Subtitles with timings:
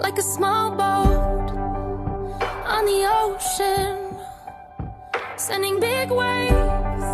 [0.00, 1.50] like a small boat
[2.66, 4.16] on the ocean,
[5.36, 7.04] sending big waves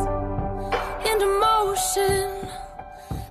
[1.05, 2.31] into motion,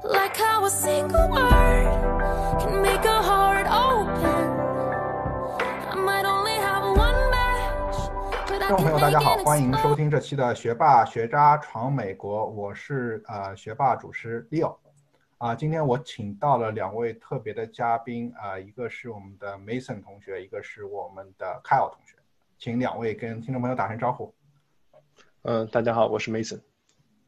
[0.04, 4.59] like how a single word can make a heart open.
[5.90, 7.95] I might only have one match,
[8.48, 14.76] but I 听众朋 can 友，大 make 家好，it 欢迎收听这期的学霸学渣闯美国，我是呃学霸主持 Leo。
[15.38, 22.16] 啊，今天我请到了两位特别的嘉宾啊，一个是我们的 Mason 同学，一个是我们的 Kyle 同学，
[22.57, 24.34] 请两位跟听众朋友打声招呼。
[25.41, 26.62] 嗯，大家好，我是 Mason。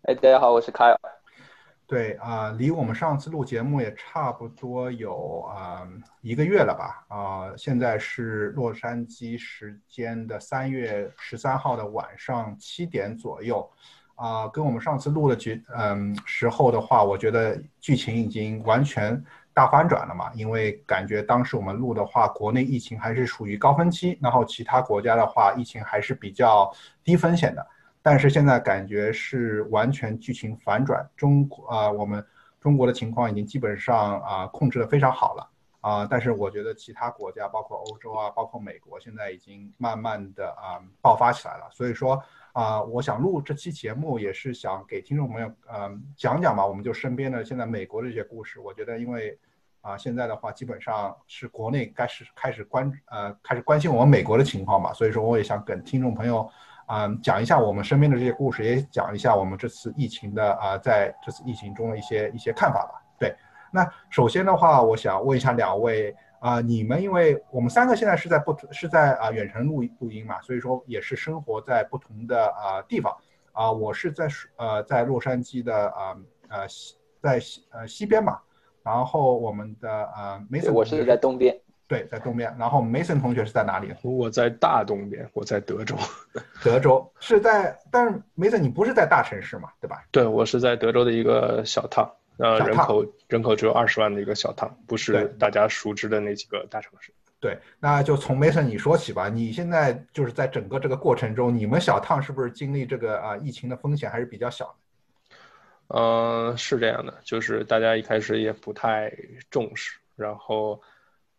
[0.03, 0.97] 哎，大家好，我是 Kyle。
[1.85, 5.85] 对啊、离我们上次录节目也差不多有啊、
[6.21, 7.05] 一个月了吧？
[7.09, 13.69] 啊、现在是洛杉矶时间的三月十三号的晚上七点左右，
[14.17, 26.71] 啊、跟我们上次录的剧嗯时候的话，我觉得剧情已经完全大反转了嘛，因为感觉当时我们录的话，国内疫情还是属于高峰期，然后其他国家的话，疫情还是比较
[27.03, 27.65] 低风险的。
[28.01, 32.25] 但是现在感觉是完全剧情反转，中国啊、我们
[32.59, 41.67] 中国的情况已经基本上啊、控制的非常好了啊、但是我觉得其他国家，包括欧洲啊，包括美国，现在已经慢慢的啊、爆发起来了。
[41.71, 42.21] 所以说
[42.57, 48.59] 啊、我想录这期节目也是想给听众朋友嗯、讲讲吧，我们就身边的现在美国的这些故事。
[48.59, 49.37] 我觉得因为
[49.81, 56.49] 啊、现在的话基本上是国内开始开始关呃开始关心我们美国的情况嘛，所以说我也想跟听众朋友。
[56.87, 63.03] 啊、讲一下我们身边的这些故事，也讲一下我们这次疫情的啊、在这次疫情中的一些一些看法吧。
[63.19, 63.35] 对，
[63.71, 73.15] 那首先的话，我想问一下两位啊、你们因为我们三个现在是在不同是在啊、远程录录音嘛，所以说也是生活在不同的啊、地方
[73.51, 76.15] 啊、我是在呃在洛杉矶的啊
[76.47, 78.39] 呃西在西呃西边嘛，
[78.83, 81.59] 然后我们的啊 Mason 我是在东边。
[81.89, 83.93] 对在东边，然后 Mason 同学是在哪里？
[84.03, 85.95] 我在大东边，我在德州。
[86.61, 90.03] 德州是在，但是梅森，你不是在大城市嘛，对吧？
[90.11, 97.13] 对，我是在德州的一个小烫，呃，人口人口只有二十万的一个小烫，不是大家熟知的那几个大城市。
[97.39, 99.29] 对，那就从 Mason 你说起吧。
[99.29, 104.73] 你现在就是在整个这个过程中，你们小烫是不是经历这个啊、疫情的风险还是比较小的？
[105.89, 109.09] 嗯、是这样的，就是大家一开始也不太
[109.49, 110.81] 重视，然后，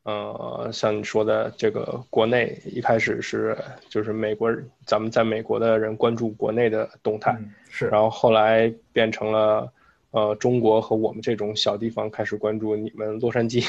[0.05, 3.55] 呃，像你说的，这个国内一开始是
[3.91, 9.71] 就是美国人，咱们在美国的人关注国内的动态，嗯，是，然后后来变成了，
[10.11, 13.61] 呃，中国和我们这种小地方开始关注你们洛杉矶、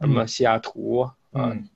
[0.00, 1.68] 什么西雅图啊、嗯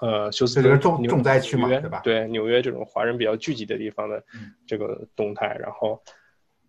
[0.00, 6.02] 呃休斯这就是敦、重重灾区嘛纽约对吧对，纽约这种华人比较聚集的地方的嗯这个动态，然后，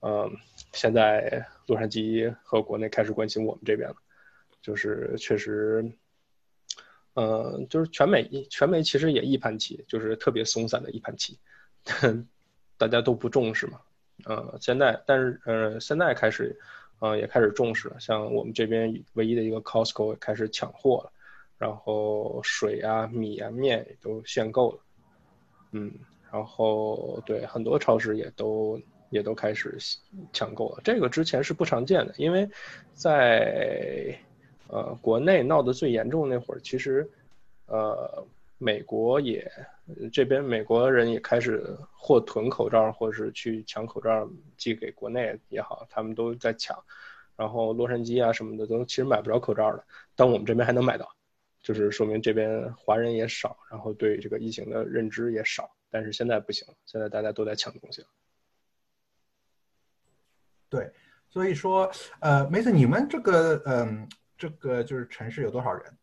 [0.02, 0.30] 嗯、
[0.74, 3.96] 现在洛杉矶和国内开始关心我们这边了，
[4.62, 5.90] 就是确实。
[7.14, 11.38] 呃，就是全美全美其实也一盘棋，就是特别松散的一盘棋，
[12.80, 13.82] 大家都不重视嘛。
[14.24, 16.58] 呃，现在但是呃现在开始，
[17.02, 18.00] 呃也开始重视了。
[18.00, 21.12] 像我们这边唯一的一个 Costco 也开始抢货了，
[21.58, 24.80] 然后水啊、米啊、面也都限购了。
[25.72, 25.92] 嗯，
[26.32, 28.80] 然后对很多超市也都
[29.10, 29.78] 也都开始
[30.32, 30.82] 抢购了。
[30.84, 32.48] 这个之前是不常见的，因为
[32.94, 34.16] 在
[34.68, 37.10] 呃国内闹得最严重那会儿，其实
[37.66, 38.26] 呃
[38.64, 39.52] 美国也
[40.14, 46.78] 这边美国人也开始或囤口罩，或是去抢口罩寄给国内也好，他们都在抢。
[47.36, 49.84] 然后洛杉矶啊什么的都其实买不着口罩了，
[50.16, 51.12] 但我们这边还能买到，
[51.64, 55.68] 就是说明这边华人也少，然后对这个疫情的认知也少。
[55.90, 58.08] 但是现在不行了，现在大家都在抢东西了。
[60.70, 60.92] 对，
[61.30, 64.08] 所以说，呃，梅子，你们这个嗯、
[64.38, 65.98] 这个就是城市有多少人？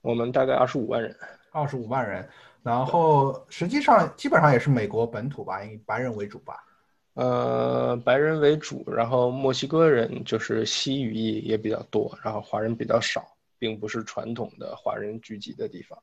[0.00, 1.14] 我们大概二十五万人，
[1.54, 2.28] 二十五万人，
[2.64, 6.56] 然后实际上基本上也是美国本土吧，以白人为主吧。
[7.14, 13.24] 呃，白人为主，然后墨西哥人就是西语裔也比较多，然后华人比较少，
[13.56, 15.96] 并不是传统的华人聚集的地方。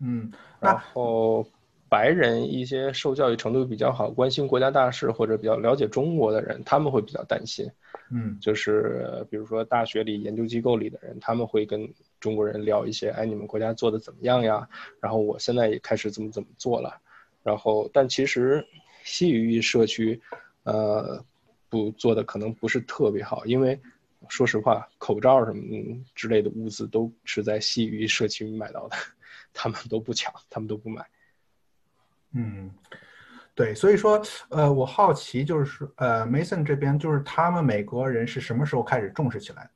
[0.00, 1.46] 嗯，然后
[1.88, 7.70] 白人一些受教育程度比较好、关心国家大事或者比较了解中国的人，他们会比较担心。
[8.12, 11.88] 嗯就是呃比如说大学里、研究机构里的人，他们会跟
[12.20, 14.68] 中国人聊一些，哎，你们国家做的怎么样呀？
[15.00, 17.00] 然后我现在也开始怎么怎么做了。
[17.42, 18.62] 然后，但其实
[19.02, 20.20] 西语社区，
[20.64, 21.24] 呃，
[21.70, 23.80] 不做的可能不是特别好，因为
[24.28, 25.62] 说实话，口罩什么
[26.14, 28.96] 之类的物资都是在西语社区买到的，
[29.54, 31.02] 他们都不抢，他们都不买。
[32.34, 32.70] 嗯，
[33.54, 39.70] 对，所以说，呃，我好奇就是，呃，Mason 这边就是他们美国人是什么时候开始重视起来的？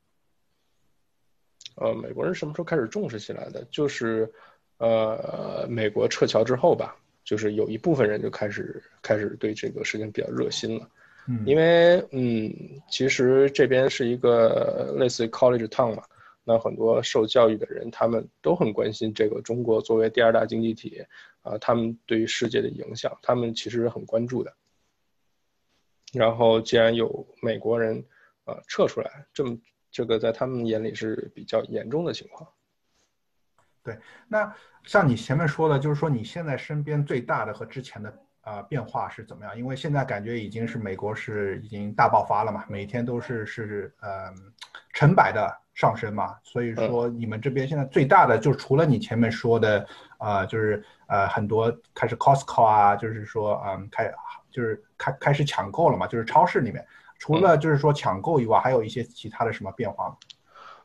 [1.77, 3.67] 呃，美国人什么时候开始重视起来的？
[3.71, 4.33] 就是
[4.79, 10.89] 呃，美国撤侨之后吧，就是有一部分人就开始开始对这个事情比较热心了。
[11.27, 12.53] 嗯，因为嗯，
[12.91, 16.03] 其实这边是一个类似于 college town 嘛，
[16.45, 21.05] 那很多受教育的人，他们都很关心这个中国作为第二大经济体
[21.43, 24.53] 啊，他们对于世界的影响，他们其实很关注的。
[26.13, 28.05] 然后，既然有美国人
[28.45, 29.59] 啊撤出来，这么
[29.95, 32.51] 这个在他们眼里是比较严重的情况。
[33.81, 33.97] 对，
[34.27, 34.53] 那
[34.83, 39.57] 像你前面说的，就是说你现在身边最大的和之前的啊变化是怎么样？
[39.57, 44.35] 因为现在感觉已经是美国是已经大爆发了嘛，每天都是是呃
[44.93, 49.87] 成百的上升嘛，所以说你们这边现在最大的就除了你前面说的
[50.19, 54.13] 啊，就是呃很多开始 Costco 啊，就是说嗯开。
[54.51, 56.87] 就是开开始抢购了嘛，就是超市里面，
[57.19, 60.17] 除了就是说抢购以外，还有一些其他的什么变化吗？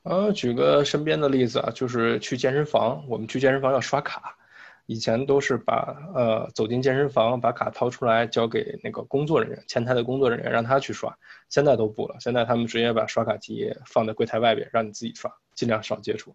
[0.04, 4.38] 呃，举个身边的例子啊，就是去健身房，我们去健身房要刷卡，
[4.86, 11.16] 以前都是把呃走进健身房，把卡掏出来交给那个工作人员，前台的工作人员让他去刷，
[11.50, 16.34] 现在都不了，现在他们直接把刷卡机放在柜台外边，让你自己刷，尽量少接触，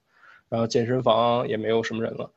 [0.51, 2.31] 然后健身房也没有什么人了。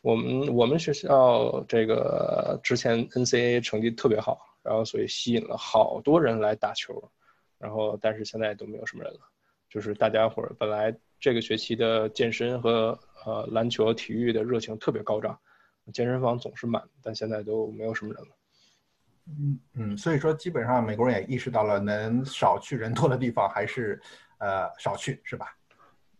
[0.00, 7.10] 我们我们学校这个之前 NCAA 成绩特别好，然后所以吸引了好多人来打球，
[7.58, 9.20] 然后但是现在都没有什么人了，
[9.68, 15.38] 就是大家伙儿本来这个学期的健身和呃篮球体育的热情特别高涨，
[15.92, 18.28] 健身房总是满，但现在都没有什么人了。
[19.28, 24.00] 嗯嗯，所以说基本上美国人也意识到了，能少去人多的地方还是
[24.38, 25.56] 呃少去，是吧？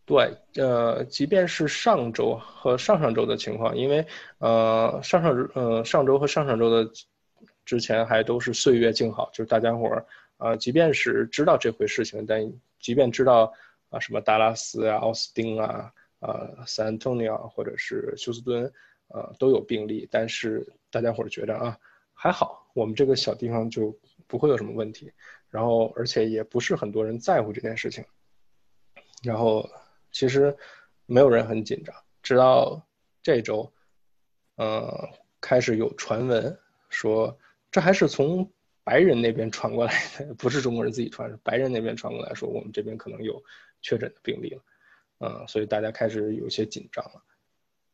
[0.04, 4.06] 对，呃，即便是上周和上上周的情况，因为
[4.38, 6.90] 呃上上呃上周和上上周的
[7.64, 10.06] 之前还都是岁月静好，就是大家伙儿
[10.36, 12.40] 啊，即便是知道这回事情，但
[12.80, 13.52] 即便知道
[13.90, 18.72] 啊什么达拉斯啊、奥斯汀啊、啊 San Antonio 或者是休斯敦
[19.08, 21.78] 啊都有病例，但是大家伙儿觉得啊
[22.12, 25.12] 还好，我们这个小地方就不会有什么问题，
[25.50, 28.04] 然后而且也不是很多人在乎这件事情，
[29.22, 29.68] 然后。
[30.14, 30.54] 其实
[31.06, 32.86] 没有人很紧张，直到
[33.22, 33.72] 这周，
[34.56, 35.08] 呃，
[35.40, 36.54] 开始有传闻
[36.90, 37.34] 说，
[37.72, 38.48] 这还是从
[38.84, 43.42] 白人那边传过来的，不是中国人自己传，白人那边传过来说我们这边可能有
[43.80, 44.62] 确诊的病例了，
[45.18, 47.22] 嗯，所以大家开始有些紧张了，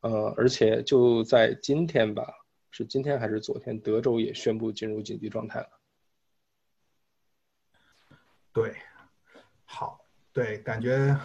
[0.00, 2.30] 呃，而且就在今天吧，
[2.70, 5.69] 是今天还是昨天，德州也宣布进入紧急状态了。
[8.52, 8.75] 对，
[9.64, 11.16] 好，对，感觉。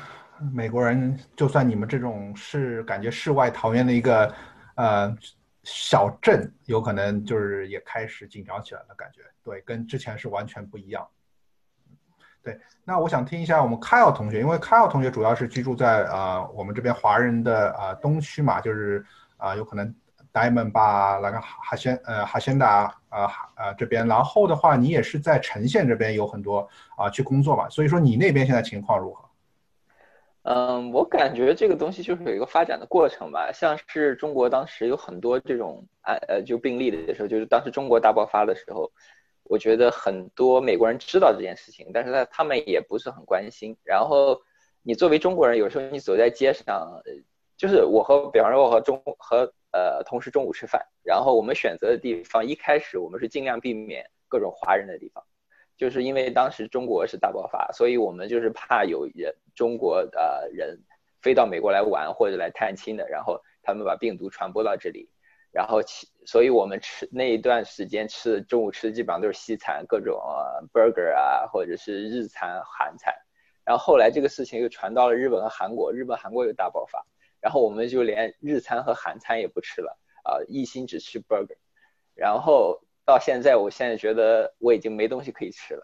[0.51, 4.33] 美国人，就算你们这种是感觉世外桃源的一个
[4.75, 5.15] 呃
[5.63, 11.07] 小镇，有可能就是也开始紧张起来的，感觉对，跟之前是完全不一样。
[12.41, 19.05] 对，那我想听一下我们 Kyle 同学，因为 Kyle 同学主要是居住在啊我们这边华人的啊东区嘛，就是
[19.37, 19.95] 啊有可能
[20.33, 26.67] Diamond 吧，那个哈仙呃哈仙达啊啊这边，然后的话你也是在城县这边有很多
[26.97, 29.23] 啊去工作嘛，所以说你那边现在情况如何？
[30.43, 38.91] 嗯，我感觉这个东西就是有一个发展的过程吧，像是中国当时有很多这种啊呃就病例的时候，就是当时中国大爆发的时候，
[39.43, 43.77] 我觉得很多美国人知道这件事情，但是他他们也不是很关心。
[43.85, 44.41] 然后
[44.81, 47.01] 你作为中国人，有时候你走在街上，
[47.55, 55.23] 就是我和比方说我和中和呃同事中午吃饭，然后我们选择的地方一开始我们是尽量避免各种华人的地方。
[55.75, 60.79] 就是因为当时中国是大爆发，所以我们就是怕有人中国的人
[61.21, 65.09] 飞到美国来玩或者来探亲的，然后他们把病毒传播到这里，
[65.51, 70.15] 然后其所以我们吃那一段时间吃中午吃的基本上都是西餐，各种
[70.71, 73.13] burger 啊，或者是日餐、韩餐，
[73.65, 77.03] 然后后来这个事情又传到了日本和韩国，日本、韩国又大爆发，
[77.41, 81.57] 然后我们就连日餐和韩餐也不吃了啊，一心只吃 burger，
[82.13, 82.79] 然后。
[83.05, 85.83] 到现在，我现在觉得我已经没东西可以吃了，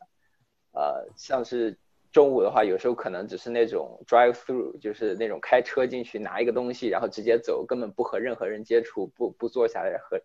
[0.72, 1.78] 呃，像是
[2.12, 10.22] 中午的话，有时候可能只是那种 drive through，就是那种开车进去拿一个东西，然后直接走，根本不和任何人接触，不不坐下来和，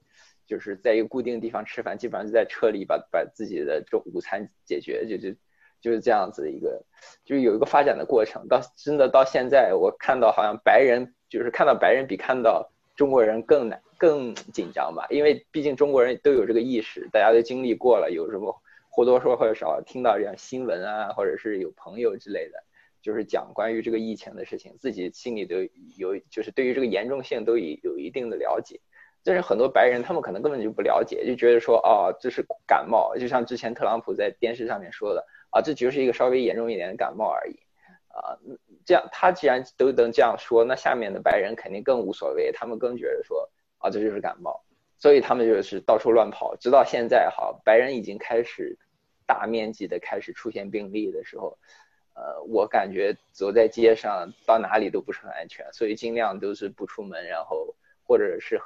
[0.46, 5.36] 就是在一个固定地方吃饭，基本上就在车里把把自己的中午餐解决，就就
[5.80, 6.84] 就是这样子的一个，
[7.24, 8.46] 就是有一个发展的过程。
[8.46, 12.70] 到真的到现在，我看到好像白人就是看到白人比看到。
[12.96, 18.54] 中国人更难、更紧张吧，因为毕竟中国人都有这个意识，大家都经历过了，有什么
[18.90, 22.62] 或多或少听到这样新闻啊，或者是有朋友之类的，
[23.00, 25.56] 就是讲关于这个疫情的事情，自己心里都
[25.96, 28.78] 有，就是对于这个严重性都有有一定的了解。
[29.25, 37.56] 但是很多白人他们可能根本就不了解，就觉得说哦，这是感冒，就像之前特朗普在电视上面说的啊，这就是一个稍微严重一点的感冒而已
[38.08, 38.37] 啊。
[38.84, 43.49] 这样他既然都能这样说，那下面的白人肯定更无所谓，他们更觉得说
[43.84, 44.64] 啊这就是感冒，
[44.96, 48.78] 所以他们就是到处乱跑，直到现在哈，白人已经开始
[49.26, 51.58] 大面积的开始出现病例的时候，
[52.14, 57.76] 呃，我感觉走在街上到哪里都不是很安全，所以尽量都是不出门，然后
[58.06, 58.58] 或者是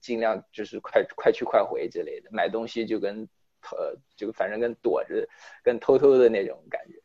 [0.00, 3.28] 尽量就是快快去快回之类的，买东西就跟
[3.72, 5.28] 呃就反正跟躲着
[5.64, 6.99] 跟偷偷的那种感觉。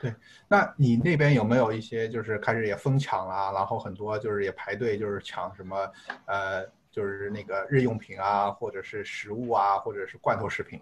[0.00, 0.14] 对，
[0.48, 5.90] 那你那边有没有一些就是开始也疯抢啦，然后很多就是也排队就是抢什么，
[6.26, 10.80] 呃，就是那个日用品啊，或者是食物啊，或者是罐头食品。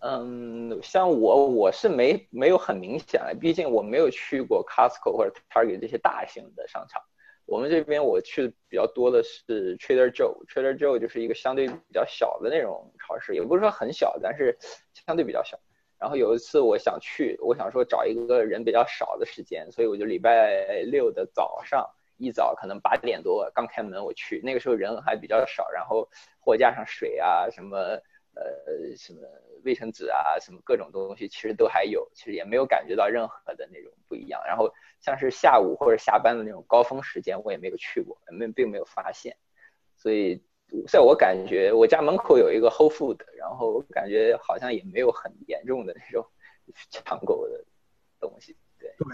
[0.00, 7.00] 嗯，像我我是没没有很明显，毕竟我没有去过 Costco 或者 Target 这些大型的商场。
[7.46, 14.58] 我们这边我去的比较多的是 Trader Joe，Trader Joe 就是一个相对比较小的那种超市，也不是说很小，但是
[15.06, 15.58] 相对比较小。
[16.04, 26.06] 然后有一次我想去，我想说找一个人比较少的时间，所以我就礼拜六的早上一早可能八点多刚开门我去，那个时候人还比较少，然后
[26.38, 27.78] 货架上水啊什么
[28.34, 29.20] 呃什么
[29.64, 34.42] 卫生纸啊什么各种东西其实都还有，其实也没有感觉到任何的那种不一样。
[34.46, 34.70] 然后
[35.00, 39.38] 像是下午或者下班的那种高峰时间我也没有去过，没并没有发现，
[39.96, 40.44] 所以。
[40.88, 46.26] 在我感觉，我家门口有一个 Whole Food，然后感觉好像也没有很严重的那种
[46.90, 47.64] 抢购的
[48.20, 48.56] 东西。
[48.78, 49.06] 对对，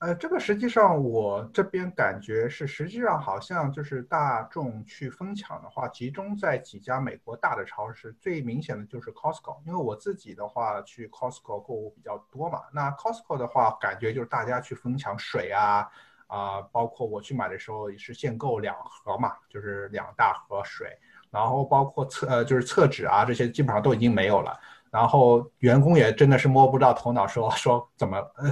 [0.00, 9.58] 呃，这个实际上我这边感觉是，实际上好像就是大众去疯抢的话，集中在几家美国大的超市，最明显的就是 Costco。
[9.66, 15.88] 因为我自己的话去 Costco 购物比较多嘛，那 Costco 的话，感觉就是大家去疯抢水啊。
[16.28, 20.86] 啊，包括我去买的时候也是限购两盒嘛，就是两大盒水，
[21.30, 24.58] 然后包括厕呃就是厕纸啊这些基本上都已经没有了，
[24.90, 28.50] 然后员工也真的是摸不到头脑，说说怎么呃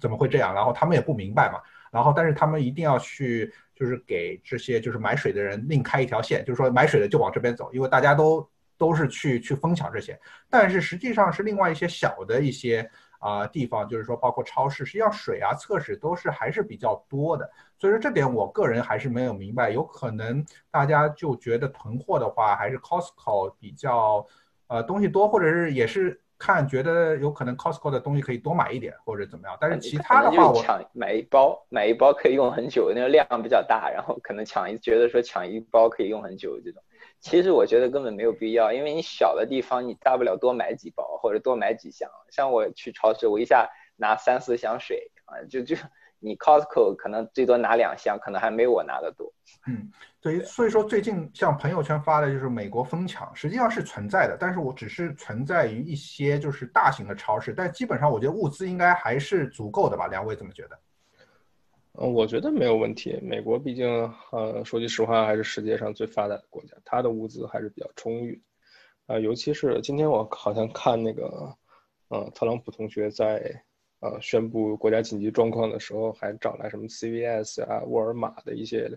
[0.00, 10.18] 怎么会这样，然后他们也不明白嘛，然后但是他们一定要去就是给这些就是买水的人另开一条线，就是说买水的就往这边走，因为大家都都是去去疯抢这些，
[10.50, 12.90] 但是实际上是另外一些小的一些。
[13.18, 24.26] 啊，地方就是说，包括超市，实际上水啊、厕纸都是还是比较多的，所以说这点我个人还是没有明白，有可能大家就觉得囤货的话，还是 Costco 比较，
[24.68, 29.56] 呃，东西多，或者是也是看觉得有可能 Costco 的东西可以多买一点，或者怎么样。
[29.60, 36.82] 但是其他的话，我抢买一包，买一包可以用很久，那个量比较大，然后可能抢一觉得说抢一包可以用很久这种。
[37.20, 42.08] 其实我觉得根本没有必要，因为你小的地方，你大不了多买几包或者多买几箱。
[42.30, 45.74] 像我去超市，我一下拿三四箱水啊，就就
[46.18, 49.32] 你 Costco 可能最多拿两箱，可能还没我拿的多。
[49.66, 60.06] 嗯，对，所以说最近像朋友圈发的就是美国疯抢，实际上是存在的，但是我只是存在于一些就是大型的超市，但基本上我觉得物资应该还是足够的吧？
[60.06, 60.78] 两位怎么觉得？
[61.98, 63.18] 嗯，我觉得没有问题。
[63.22, 63.86] 美国毕竟，
[64.30, 68.42] 呃，说句实话，还是世界上最发达的国家，它的物资还是比较充裕。
[69.06, 71.56] 啊，尤其是今天我好像看那个，
[72.08, 73.62] 呃，特朗普同学在，
[74.00, 78.90] 呃，宣布国家紧急状况的时候，还找来什么 CVS 啊、沃尔玛的一些，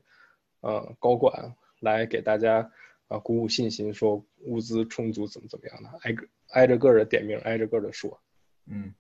[0.61, 2.69] 呃，高管来给大家，
[3.07, 8.19] 啊，鼓舞信心，说物资充足，怎么怎么样的，挨个挨着个的点名，挨着个的说。
[8.65, 8.93] 嗯，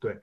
[0.00, 0.18] 对。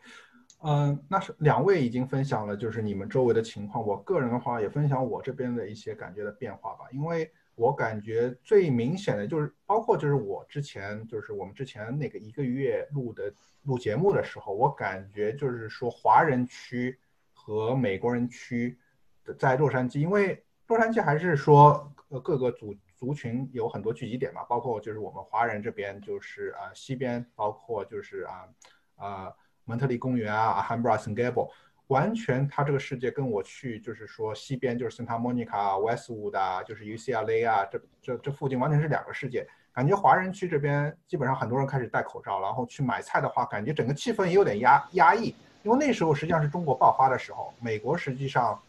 [0.63, 3.83] 嗯，那是两位已经分享了，就是你们周围的情况。
[3.83, 6.85] 我个人的话也分享我这边的一些感觉的变化吧。
[6.91, 16.95] 因为我感觉最明显的就是，包括就是我之前就是我们之前那个一个月录的录节目的时候，我感觉就是说华人区
[17.33, 18.77] 和美国人区
[19.25, 28.47] 的在洛杉矶，因为洛杉矶还是说呃各个族族群有很多聚集点嘛，包括就是我们华人这边就是啊西边，包括就是啊
[28.97, 29.33] 啊。
[29.71, 31.49] 蒙特利公园啊 h a m b r a s Gable，
[31.87, 39.47] 完全它这个世界跟我去就是说西边就是 Santa Monica、Westwood 啊，就是 UCLA 啊，这这这附近完全是两个世界。
[39.73, 48.59] 感觉华人区这边基本上很多人开始戴口罩，然后去买菜的话，感觉整个气氛也有点压压抑，因为那时候实际上是中国爆发的时候，美国实际上。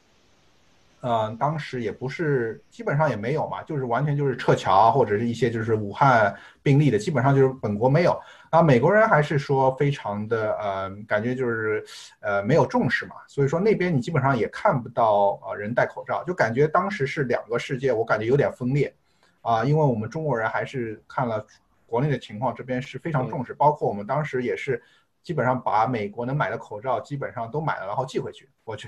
[1.04, 6.32] 嗯，当时也不是，基本上也没有嘛，就是完全就是撤侨或者是一些就是武汉
[6.62, 8.16] 病例的，基本上就是本国没有。
[8.52, 11.82] 啊，美国人还是说非常的呃，感觉就是
[12.20, 18.94] 呃没有重视嘛，所以说那边你基本上也看不到呃人戴口罩，就感觉当时是两个世界，我感觉有点分裂
[19.40, 21.46] 啊，因为我们中国人还是看了
[21.86, 24.82] 国内的情况，这边是非常重视，包括我们当时也是
[25.22, 28.86] 基本上把美国能买的口罩基本上都买了，然后寄回去我去，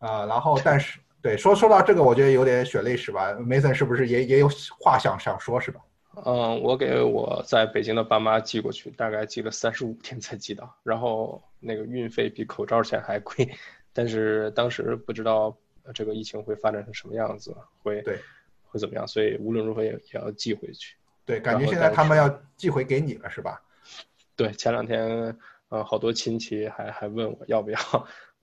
[0.00, 0.98] 啊，然后但是。
[1.20, 3.32] 对，说说到这个，我觉得有点血泪史吧。
[3.32, 4.48] Mason 是不是也也有
[4.78, 5.80] 话想想说，是吧？
[6.24, 13.48] 嗯，我给我在北京的爸妈寄过去，大概寄了三十五天才寄到，然后那个运费比口罩钱还贵。
[13.92, 15.56] 但是当时不知道
[15.92, 18.18] 这个疫情会发展成什么样子，会对
[18.68, 20.96] 会怎么样，所以无论如何也也要寄回去。
[21.24, 23.60] 对，感觉现在他们要寄回给你了，是吧？
[24.36, 25.36] 对，前两天
[25.68, 27.78] 呃，好多亲戚还还问我要不要，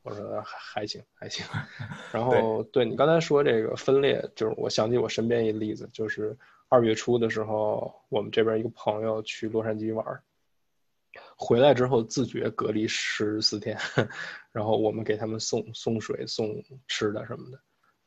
[0.04, 1.46] 我说还还行还行。
[2.12, 6.38] 然后对你刚才说这个分裂，就是我想起我身边一个例子，就是
[6.70, 10.24] 二月初的时候，我们这边一个朋友去洛杉矶玩，
[11.38, 13.78] 回来之后自觉隔离十四天，
[14.52, 17.60] 然后我们给他们送送水、送吃的什么的，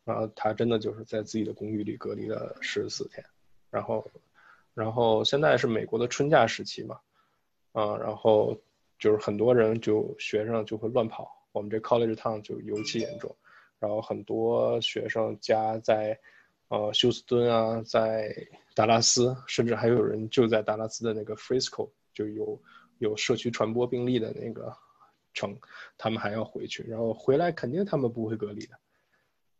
[0.04, 3.24] 然后他真的就是在自己的公寓里隔离了十四天，
[3.70, 4.08] 然后。
[4.74, 7.00] 然后现在是美国的春假时期嘛，
[7.72, 8.56] 啊，然后
[8.96, 13.34] 就是很多人就学生就会乱跑，我们这 College Town 就尤其严重，
[13.80, 16.16] 然后很多学生家在，
[16.68, 18.34] 呃休斯敦啊，在
[18.74, 22.62] 达拉斯，甚至还有人就在达拉斯的那个 Frisco 就有
[22.98, 24.76] 有社区传播病例的那个
[25.34, 25.58] 城，
[25.96, 28.78] 他们还要回去，然后回来肯定他们不会隔离的，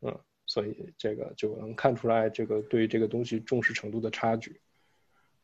[0.03, 4.61] 嗯，所以这个就能看出来这个对这个东西重视程度的差距。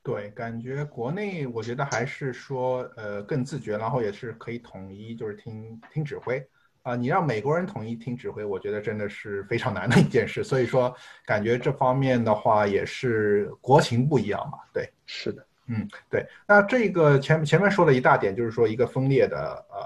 [0.03, 6.47] 对，感觉国内我觉得还是说，呃，更自觉，然后也是可以统一，就是听听指挥
[6.85, 6.95] 啊。
[6.95, 10.45] 你让美国人统一听指挥，我觉得真的是非常难的一件事。
[10.45, 10.95] 所以说，
[11.27, 14.59] 感觉这方面的话也是国情不一样嘛。
[14.73, 16.25] 对，是的，嗯，对。
[16.47, 19.81] 那这个前前面说了一大点，就是说一个分裂的，呃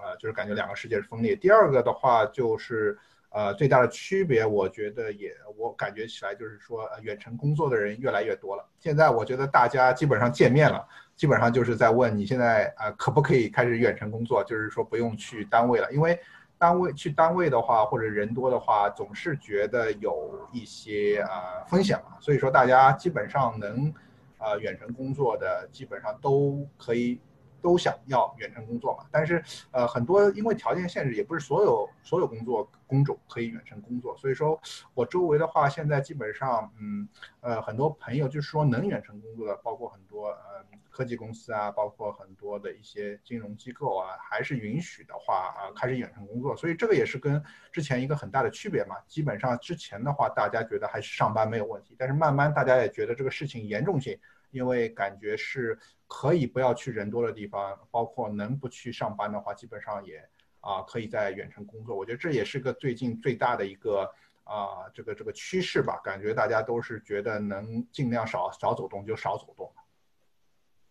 [0.00, 1.34] 呃，就是感觉两个世界是分裂。
[1.34, 2.96] 第二个的话就是。
[3.34, 8.64] 呃，最大的区别，我觉得也，我感觉起来就是说，远程工作的人越来越多了。
[8.78, 10.86] 现在我觉得大家基本上见面了，
[11.16, 14.44] 基本上就是在问你现在啊，可不可以开始远程工作？
[14.44, 16.16] 就是说不用去单位了，因为
[16.58, 22.16] 单位去单位的话，或者人多的话，总是觉得有一些啊风险嘛。
[22.20, 23.92] 所以说大家基本上能
[24.38, 27.18] 啊远程工作的，基本上都可以。
[27.64, 34.60] 都想要远程工作嘛，但是呃很多因为条件限制，也不是所有所有工作工种可以远程工作，所以说
[34.92, 37.08] 我周围的话，现在基本上嗯
[37.40, 48.96] 呃很多朋友就是说能远程工作的，包括很多呃科技公司啊，包括很多的一些金融机构啊，还是允许的话啊开始远程工作，所以这个也是跟之前一个很大的区别嘛。
[49.08, 54.18] 基本上之前的话，大家觉得还是上班没有问题，但是慢慢大家也觉得这个事情严重性。
[54.54, 60.26] 因为感觉是可以不要去人多的地方，包括能不去上班的话，基本上也
[60.60, 61.96] 啊可以在远程工作。
[61.96, 64.08] 我觉得这也是个最近最大的一个
[64.44, 66.00] 啊这个这个趋势吧。
[66.04, 69.70] 感觉大家都是觉得能尽量少少走动就少走动。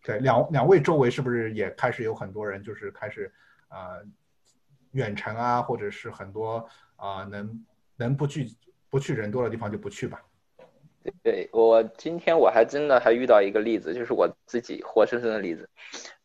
[0.04, 3.34] 对，两两位周围是不是也开始有很多人就是开始
[3.70, 3.96] 啊
[4.92, 8.54] 远程啊，或者是很多啊能能不去
[8.90, 10.22] 不去人多的地方就不去吧。
[11.22, 15.70] 对我今天我还真的还遇到一个例子，就是我自己活生生的例子，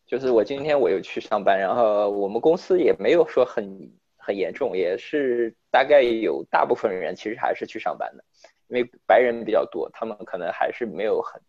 [0.07, 8.25] 就是我今天我又去上班，然后我们公司也没有说很很严重，也是大概有大部分人其实还是去上班的，
[8.69, 11.41] 因为白人比较多，他们可能还是没有很，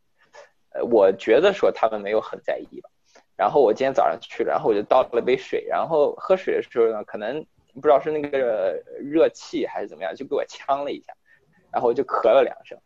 [0.73, 2.89] 呃，我觉得说他们没有很在意吧。
[3.35, 11.13] 然后我今天早上去了，然后我就倒了杯水，然后喝水的时候呢，可能不知道是那个热气还是怎么样，就给我呛了一下，
[11.71, 12.77] 然后就咳了两声。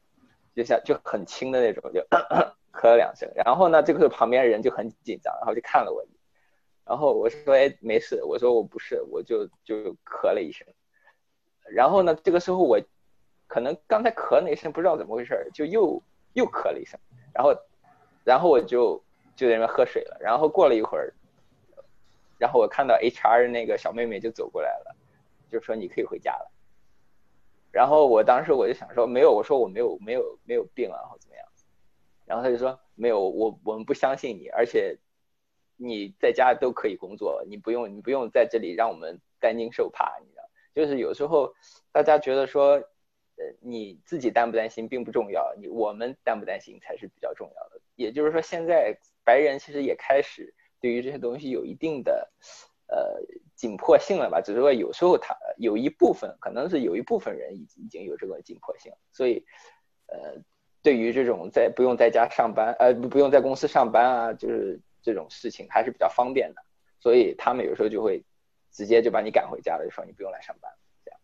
[0.55, 1.99] 就像就很轻的那种，就
[2.71, 6.15] 咳了两声，然后呢，这个时候旁边人就很紧张，然后就看了我一眼，
[6.85, 10.67] 然后我说，哎，没事，我说我不是，我就就咳了一声，
[11.71, 12.79] 然后呢，这个时候我
[13.47, 16.01] 可能刚才咳那一声不知道怎么回事，就又
[16.33, 16.99] 又咳了一声，
[17.33, 17.55] 然后
[18.23, 19.01] 然后我就
[19.35, 21.13] 就在那边喝水了，然后过了一会儿，
[22.37, 24.95] 然后我看到 HR 那个小妹妹就走过来了，
[25.49, 26.51] 就说你可以回家了。
[27.73, 31.43] 然后我当时我就想说没有，我说我没有没有没有病啊，或怎么样。
[32.23, 34.99] 然后他就说没有，我我们不相信你，而且
[35.75, 40.43] 你在家都可以工作，你不用你不用在这里让我们担惊受怕，你知道？
[40.75, 41.51] 就是有时候
[41.91, 47.81] 大家觉得说，呃，你自己担不担心并不重要，你我们担不担心才是比较重要的。
[47.95, 52.29] 也就是说，现在白人其实也开始对于这些东西有一定的。
[52.85, 53.19] 呃，
[53.55, 54.39] 紧迫性了吧？
[54.39, 59.45] 只是说有时候他有一部分，可能是有一部分人已已经有这个紧迫性，所以，
[60.07, 60.41] 呃，
[60.81, 66.61] 对于这种在不用在家上班，呃，不不用在公司上班啊，就是这种事情还是比较方便的，
[66.99, 68.23] 所以他们有时候就会
[68.71, 70.71] 直接就把你赶回家了，就说你不用来上班，
[71.03, 71.19] 这样。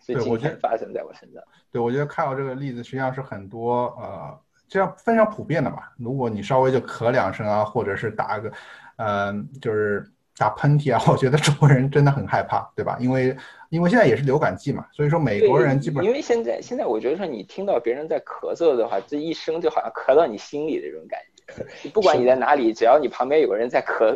[0.00, 1.42] 所以今天发生在我身上。
[1.70, 5.92] 对，我觉得看到这个例子，实际上是很多呃，这样非常普遍的吧。
[5.98, 8.52] 如果你稍微就咳两声啊，或者是打个，
[8.96, 10.10] 嗯，就是。
[10.38, 11.02] 打喷嚏啊！
[11.10, 12.96] 我觉得中国人真的很害怕，对吧？
[13.00, 13.36] 因为
[13.70, 21.90] 因为现在也是流感季嘛，所以说美国人基本因为现在现在我觉得说你听到别人在咳嗽的话，这一声就好像咳到你心里的这种感觉。
[21.94, 24.14] 不管你在哪里，只要你旁边有个人在咳，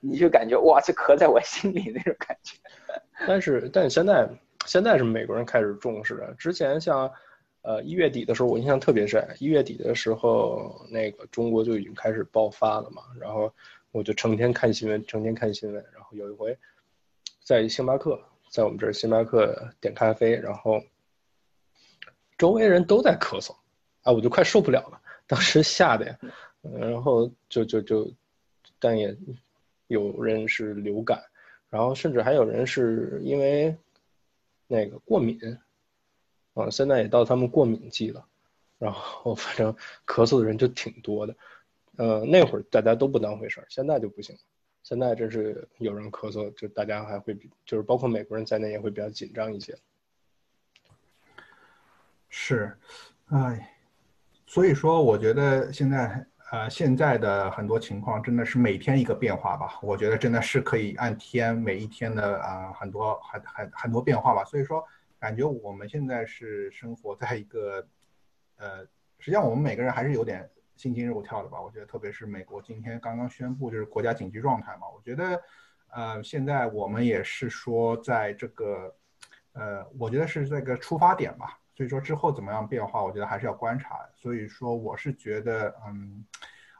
[0.00, 2.56] 你就感觉哇，这咳在我心里那种感觉。
[3.28, 4.28] 但是，但现在
[4.66, 6.34] 现在是美国人开始重视了。
[6.36, 7.08] 之前像，
[7.62, 9.24] 呃，一月底的时候，我印象特别深。
[9.38, 13.02] 一月底的时候，那个中国就已经开始爆发了嘛。
[13.20, 13.52] 然后
[13.94, 15.84] 我就成天看新闻，成天看新闻。
[15.92, 16.58] 然后有一回，
[17.44, 20.82] 在星巴克，在我们这儿星巴克点咖啡，然后
[22.36, 23.54] 周围人都在咳嗽，
[24.02, 25.00] 啊，我就快受不了了。
[25.28, 26.18] 当时吓得呀，
[26.76, 28.12] 然后就就就，
[28.80, 29.16] 但也
[29.86, 31.22] 有人是流感。
[31.70, 33.76] 然后甚至还有人是因为
[34.66, 35.38] 那个过敏，
[36.54, 38.26] 啊，现在也到他们过敏季了，
[38.76, 39.72] 然后 反正
[40.04, 41.36] 咳嗽的人就挺多的，
[41.96, 44.40] 呃，那会儿大家都不当回事儿，现在就不行了，
[44.82, 49.76] 现在真是有人咳嗽，就大家还会，就是包括美国人在内也会比较紧张一些。
[52.28, 52.76] 是，
[53.26, 53.76] 哎，
[54.46, 56.26] 所以说我觉得现在。
[56.52, 59.76] 呃，现在的很多情况真的是每天一个变化吧？
[59.82, 64.44] 我觉得真的是可以按天每一天的啊，很多很很很多变化吧。
[64.44, 64.84] 所以说，
[65.18, 67.84] 感觉我们现在是生活在一个，
[68.56, 68.82] 呃，
[69.18, 71.60] 实际上我们每个人还是有点心惊肉跳的吧。
[71.60, 74.88] 我觉得，特别是美国今天刚刚宣布就是国家紧急状态嘛。
[74.94, 75.42] 我觉得，
[75.88, 78.94] 呃，现在我们也是说在这个，
[79.52, 81.58] 呃，我觉得是这个出发点吧。
[81.76, 83.98] 所以说之后怎么样变化，我觉得还是要观察。
[84.14, 86.24] 所以说我是觉得，嗯，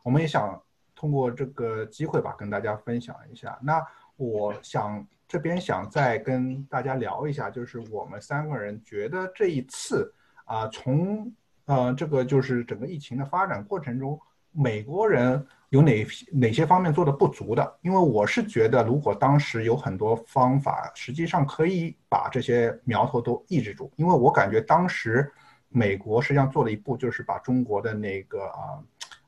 [0.05, 0.63] 我们也想
[0.95, 3.59] 通过这个机会吧，跟大家分享一下。
[3.61, 3.85] 那
[4.17, 11.33] 我想这边想再跟大家聊一下，就是我们三个人觉得这一次啊，从
[11.67, 14.21] 呃这个就是整个疫情的发展过程中，
[14.53, 15.47] 美国人。
[15.71, 17.79] 有哪哪些方面做的不足的？
[17.83, 23.91] 因为我是觉得，如果当时有很多方法，实际上可以把这些苗头都抑制住。
[23.97, 25.29] 因为我感觉当时
[25.71, 28.79] 美国实际上做了一步，就是把中国的那个啊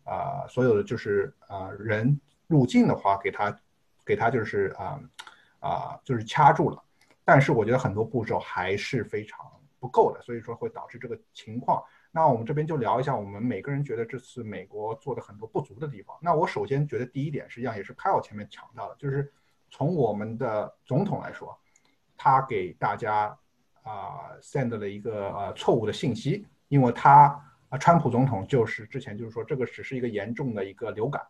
[0.04, 3.58] 啊所有的就是啊人入境的话，给他
[4.04, 5.00] 给他就是啊
[5.58, 6.80] 啊就是掐住了。
[7.24, 9.44] 但是我觉得很多步骤还是非常
[9.80, 11.82] 不够的，所以说会导致这个情况。
[12.16, 16.16] 那我们这边就聊一下，我们每个人觉得这次美国做的很多不足的地方。
[16.22, 19.30] 那我首先觉得第一点，实际上也是 Kyle 前面强调的，就是
[19.68, 21.54] 从我们的总统来说，
[22.16, 23.38] 他给大家
[23.82, 31.22] 啊 send 了一个呃错误的信息，因为他啊川普总统就是之前就是说这个只是一个严重的一个流感，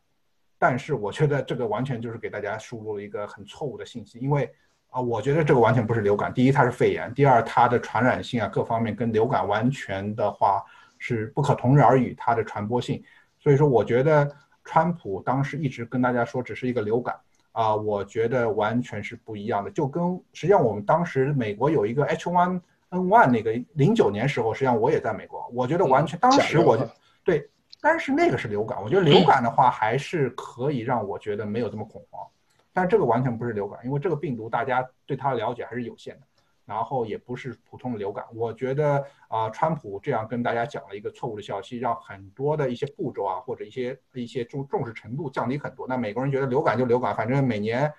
[0.57, 4.55] 但是我觉得这个完全就是给大家输入了一个很错误的信息，因为
[4.97, 10.65] 啊我觉得这个完全不是流感，第一它是肺炎，第二它的传染性啊各方面跟流感完全的话。
[10.99, 13.05] 是不可同日而语，它的传播性，
[13.39, 17.15] 所以说我觉得川普当时一直跟大家说只是一个流感
[17.53, 19.71] 啊，我觉得完全是不一样的。
[19.71, 26.89] 就跟实际上我们当时美国有一个 H1N1 那个零九年时候，实际上我也在美国，我觉得完全当时我就
[27.23, 27.47] 对，
[27.83, 32.27] 但是那个是流感，我觉得流感的话还是可以让我觉得没有这么恐慌，
[32.77, 36.27] 但这个完全不是流感，因为这个病毒大家对它的了解还是有限的。
[36.67, 45.87] 然后也不是普通的流感，我觉得啊，川普这样跟大家讲了一个错误的消息，让很多的一些步骤啊，或者一些一些重重视程度降低很多。
[45.89, 47.91] 那美国人觉得流感就流感，反正每年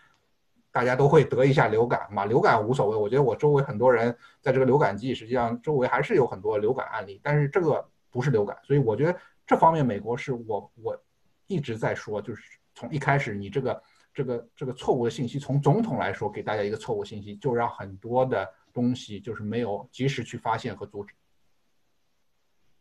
[0.70, 2.96] 大家都会得一下流感嘛，流感无所谓。
[2.98, 11.02] 我觉得我周围很多人在这个流感季，实际上周围还是有很多流感案例，但是这个不是流感，所以我觉得这方面美国是我我
[11.48, 13.82] 一直在说，就是从一开始你这个。
[14.18, 21.14] 这个这个错误的信息，从总统来说给大家一个错误信息，就让很多的东西就是没有及时去发现和阻止。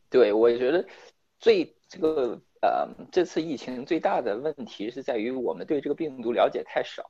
[0.08, 0.82] 对，我觉得
[1.38, 7.02] 最这个呃这次疫情最大的问题是在于我们对这个病毒了解太少，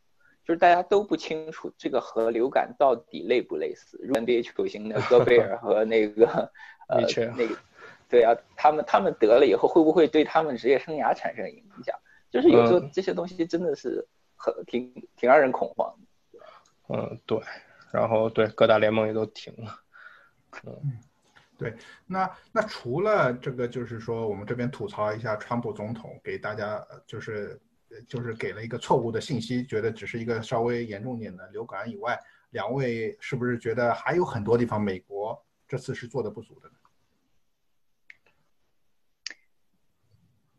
[0.45, 3.97] 就是大家都不清楚这个和流感到底类不类似。
[4.13, 6.27] NBA 球星的戈贝尔和那个
[6.89, 7.01] 呃
[7.37, 7.57] 那个
[8.09, 11.97] 对啊，他们他们得了以后会不会对他们职业生涯产生影响？
[12.29, 14.05] 就是有时候这些东西真的是。
[14.37, 15.95] 很挺挺让人恐慌，
[16.89, 17.41] 嗯对，
[17.91, 19.81] 然后对各大联盟也都停了，
[20.65, 20.99] 嗯。
[21.59, 27.59] 对，那那除了这个，就是说我们这边吐槽一下川普总统给大家就是
[28.07, 32.21] 就是给了一个错误的信息，觉得只是一个稍微严重点的流感以外，
[32.51, 36.75] 两位是不是觉得还有很多地方美国这次是做的不足的呢？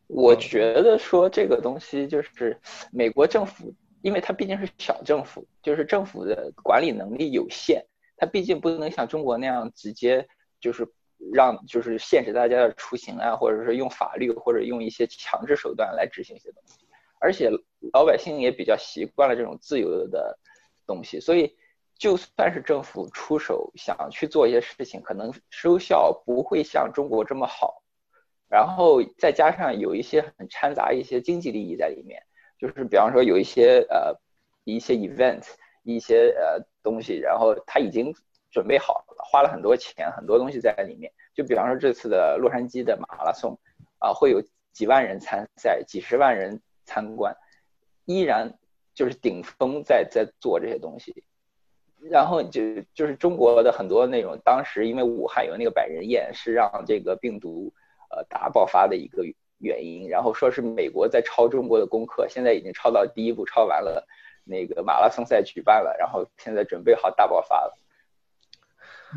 [0.07, 2.57] 我觉得说这个东西就是
[2.91, 10.25] 美国政府，因为它毕竟是小政府，就是政府的管理能力有限，它毕竟不能像中国那样直接
[10.61, 10.87] 就是
[11.33, 16.85] 让就是限制大家的出行啊，或者是用法律或者用一些强制手段来执行一些东西，
[17.19, 17.49] 而且
[17.91, 20.39] 老百姓也比较习惯了这种自由的
[20.85, 21.53] 东西，所以
[21.97, 27.83] 就算是政府出手想去做一些事情，可能收效不会像中国这么好。
[28.49, 32.21] 然后再加上有一些很掺杂一些经济利益在里面，
[32.57, 34.17] 就是比方说有一些呃
[34.63, 35.43] 一些 event，
[35.83, 38.13] 一些呃东西，然后他已经
[38.51, 41.11] 准备好了，花了很多钱，很多东西在里面。
[41.35, 43.59] 就比方说这次的洛杉矶的马拉松，
[43.99, 47.35] 啊，会有几万人参赛，几十万人参观，
[48.05, 48.57] 依然
[48.93, 51.23] 就是顶峰在在做这些东西。
[52.09, 52.61] 然后就
[52.93, 57.73] 就是中国的很多那种，当时因为武汉有那个百人宴，是让这个病毒
[58.09, 59.23] 呃大爆发的一个
[59.57, 60.07] 原因。
[60.09, 64.07] 然后说是美国在抄中国的功课，现在已经抄到第一步抄完了，
[64.43, 67.77] 那个马拉松赛举办了，然后现在准备好大爆发了。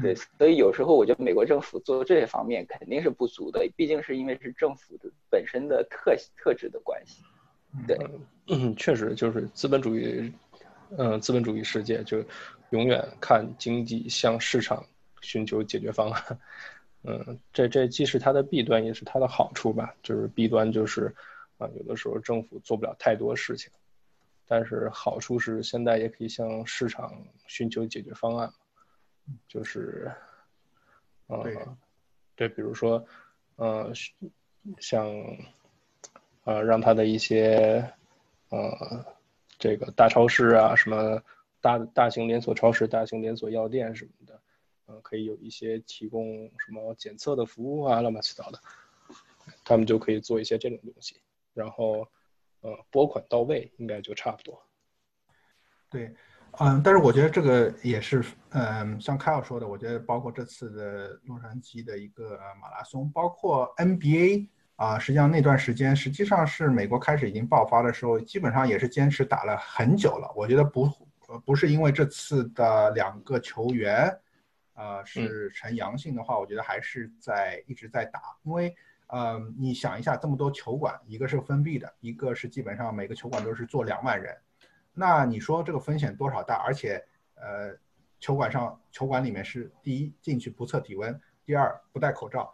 [0.03, 7.23] 对，所以有时候我觉得美国政府做这些方面肯定是不足的，毕竟是因为是政府的本身的特特质的关系。
[7.87, 7.97] 对，
[8.49, 10.33] 嗯，确实就是资本主义，
[10.97, 12.25] 嗯，资本主义世界就。
[12.71, 14.87] 永远看经济向市场
[15.23, 16.39] 寻求解决方案，
[17.03, 19.95] 嗯，这这既是它的弊端，也是它的好处吧。
[20.03, 21.15] 就是弊端就是，
[21.59, 23.71] 啊，有的时候政府做不了太多事情，
[24.47, 27.13] 但是好处是现在也可以向市场
[27.47, 28.53] 寻求解决方案，
[29.49, 30.11] 就是，
[31.29, 31.77] 嗯，
[32.37, 33.05] 对，比如说，
[33.57, 33.91] 呃，
[34.79, 35.07] 像，
[36.45, 37.83] 呃，让它的一些，
[38.51, 39.05] 呃，
[39.59, 41.23] 这个大超市啊什么。
[41.63, 44.41] 大大型连锁超市、大型连锁药店什么的，
[44.91, 48.61] 嗯，可以有一些提供什么检测的服务啊，乱七八糟的，
[49.65, 51.15] 他们就可以做一些这种东西，
[51.55, 52.05] 然后，
[52.63, 54.61] 呃，拨款到位，应该就差不多。
[55.89, 56.13] 对，
[56.59, 70.33] 嗯，但是我觉得这个也是，嗯，像凯尔说的，我觉得包括这次的洛杉矶的一个马拉松，包括 NBA 啊，实际上那段时间实际上是美国开始已经爆发的时候，基本上也是坚持打了很久了。
[70.35, 70.91] 我觉得不。
[71.47, 74.13] 不是因为这次的两个球员，
[74.81, 78.19] 呃，是呈阳性的话，我觉得还是在一直在打。
[78.45, 78.75] 因为，
[79.09, 84.35] 呃，你想一下，这么多球馆，一个是封闭的，一个是基本上每个球馆都是坐两万人，
[84.95, 86.55] 那你说这个风险多少大？
[86.55, 87.77] 而且，呃，
[88.21, 92.51] 球馆上球馆里面是第一进去不测体温，第二不戴口罩。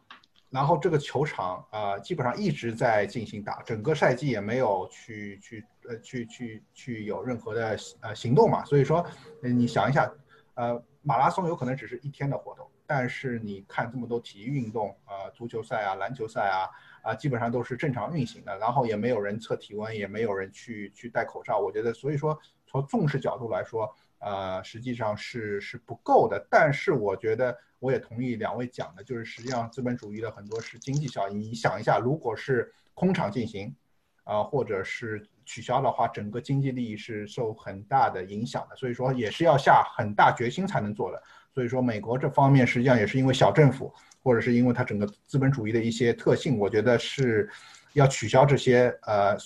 [0.50, 8.64] 然后这个球场啊，基本上一直在进行打，整个赛季也没有去去呃去去去有任何的呃行动嘛。
[8.64, 9.04] 所以说，
[9.42, 10.10] 你想一下，
[10.54, 16.68] 呃，马拉松有可能只是一天的活动，但是你看这么多体育运动，呃，足球赛啊、篮球赛啊，
[17.00, 21.60] 啊，基本上都是正常运行的，然后也没有人测体温，也没有人去去戴口罩。
[21.60, 23.88] 我觉得，所以说从重视角度来说，
[24.18, 26.44] 呃，实际上是是不够的。
[26.50, 27.56] 但是我觉得。
[27.78, 31.34] 我也同意两位讲的，就是实际上资本主义的很多是经济效益。
[31.34, 33.76] 你想一下，如果是空场进行，
[34.26, 38.74] 啊，或者是取消的话，整个经济利益是受很大的影响的。
[38.76, 41.22] 所以说，也是要下很大决心才能做的。
[41.54, 43.90] 所以说，美国这方面实际上也是因为小政府，
[44.22, 47.48] 或者是因为它整个资本主义的一些特性，我觉得是
[47.94, 49.36] 要取消这些呃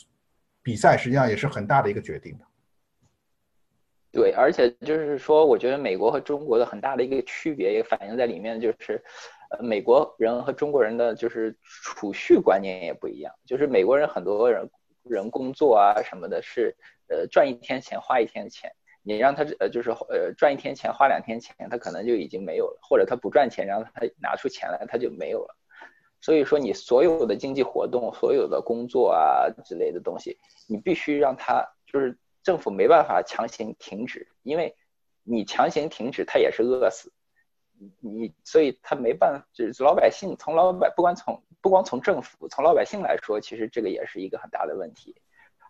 [0.62, 2.44] 比赛，实际上也是很大的一个决定的。
[4.12, 9.00] 对，而且就是说，我觉得美国和中国的很大的一个区别也反映在里面，就是，
[9.58, 13.34] 美国人和中国人的就是储蓄观念也不一样。
[13.44, 14.70] 就是美国人很多人
[15.02, 16.76] 人工作啊什么的，是
[17.08, 18.70] 呃赚一天钱花一天钱。
[19.02, 25.56] 你让他呃就是呃赚一天钱花两天钱，他可能就已经没有了；或者他不赚钱，让他拿出钱来，他就没有了。
[26.20, 32.18] 所以说，你所有的经济活动、所有的工作啊之类的东西，你必须让他就是。
[32.42, 34.74] 政府没办法强行停止，因为
[35.22, 37.12] 你强行停止，他也是饿死。
[38.00, 45.14] 你所以他没办法，就是老百姓从老百不管从不光从政府，从老百姓来说，其实这个也是一个很大的问题。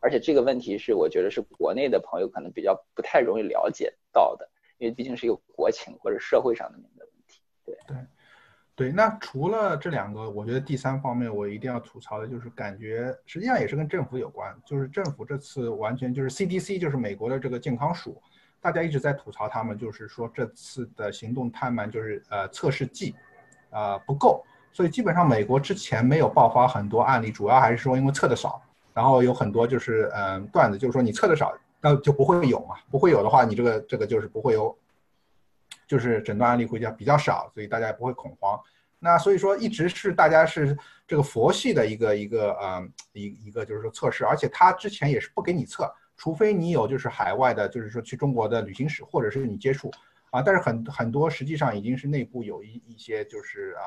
[0.03, 7.41] 而且这个问题是我觉得是国内的朋友可能比较不太容易了解到的，因为毕竟是一个国情或者社会上面的问题。
[7.65, 7.97] 对对。
[8.77, 18.23] 对，那除了这两个，我觉得第三方面我一定要吐槽的就是，感觉实际上也是跟政府有关，就是政府这次完全就是 CDC，就是美国的这个健康署，
[18.61, 23.15] 大家一直在吐槽他们，就是说这次的行动太慢，就是呃测试剂，
[23.71, 34.77] 啊不够，所以基本上美国之前没有爆发很多案例，主要还是说因为测的少，然后有很多就是嗯段子，就是说你测的少，那就不会有嘛，不会有的话，你这个这个就是不会有。
[35.87, 38.57] 就是诊断案例会较比较少，所以大家也不会恐慌。
[39.01, 49.91] 那所以说一直是大家是这个佛系的一个一个呃一一个就是说测试，而且他之前也是不给你测，除非你有就是海外的，就是说去中国的旅行史或者是你接触
[50.31, 50.43] 啊。
[50.43, 53.81] 但是很很多实际上已经是内部有一一些就是啊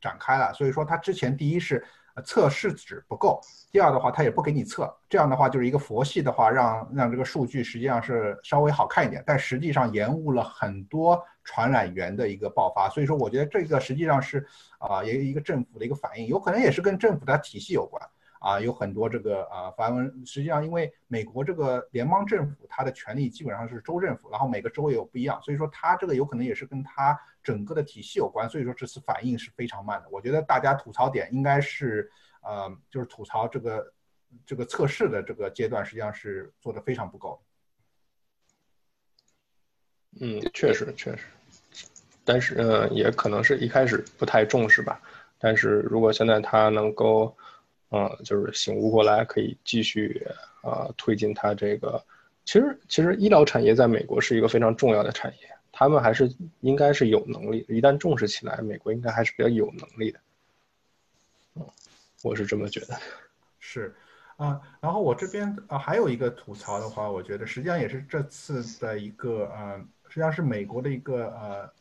[0.00, 1.84] 展开了，所以说他之前第一是。
[2.26, 3.40] 测试纸不够，
[3.72, 12.90] 第二的话，他也不给你测，这样的话就是一个佛系的话，让让这个数据实际上是稍微好看一点，但实际上延误了很多传染源的一个爆发。
[12.90, 14.46] 所以说，我觉得这个实际上是
[14.78, 18.02] 啊，也有一个政府的一个反应，有可能也是跟政府的体系有关
[18.40, 20.06] 啊，有很多这个啊发文。
[20.26, 28.48] 实际上，因为美国这个联邦政府它的权力基本上是州政府，然后每个州也有不一样，所以说它这个有可能也是跟它整个的体系有关。
[28.48, 30.08] 所以说这次反应是非常慢的。
[30.10, 32.10] 我觉得大家吐槽点应该是
[32.42, 33.92] 呃，就是吐槽这个
[34.46, 37.40] 这个测试的这个阶段实际上是做的非常不够。
[40.20, 41.26] 嗯，确实确实，
[42.24, 45.00] 但是嗯，也可能是一开始不太重视吧。
[45.38, 47.36] 但是如果现在他能够，
[47.90, 50.26] 呃，就是醒悟过来，可以继续
[50.62, 52.02] 啊推进他这个。
[52.44, 60.20] 其实，其实医疗产业在美国是一个非常重要的产业，他们还是应该是有能力，一旦重视起来，美国应该还是比较有能力的。
[61.56, 61.66] 嗯，
[62.22, 62.96] 我是这么觉得。
[63.58, 63.94] 是，
[64.36, 71.26] 啊，然后我这边啊还有一个吐槽的话，我觉得实际上也是这次的一个呃，实际上是美国的一个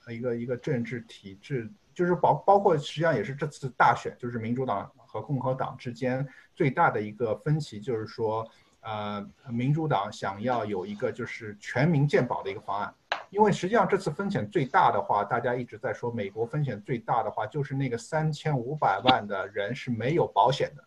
[0.05, 1.69] 呃一个一个政治体制。
[1.99, 8.47] 就是包包括实际上也是这次大选，就是民主党和共和党之间最大的一个分歧，就是说，
[8.79, 12.93] 呃，民主党想要有一个就是全民健保的一个方案，
[13.31, 20.83] 因为实际上这次风险最大的话，大家一直在说美国风险最大的话，就是那个三千五百万的人是没有保险的，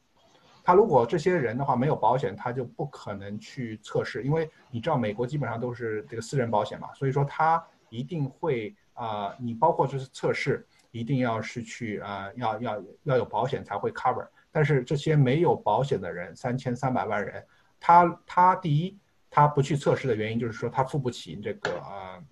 [0.64, 10.66] 他如果这些人的话没有保险，他就不可能去测试，因为你知道美国基本上都是这个私人保险嘛，所以说他一定会啊，你包括就是测试。
[10.94, 14.28] 一定要是去啊，要要要有保险才会 cover。
[14.50, 17.42] 但是这些没有保险的人，三千三百万人，
[17.81, 18.98] 他他第一，
[19.31, 22.22] 他不去测试的原因就是说他付不起这个啊，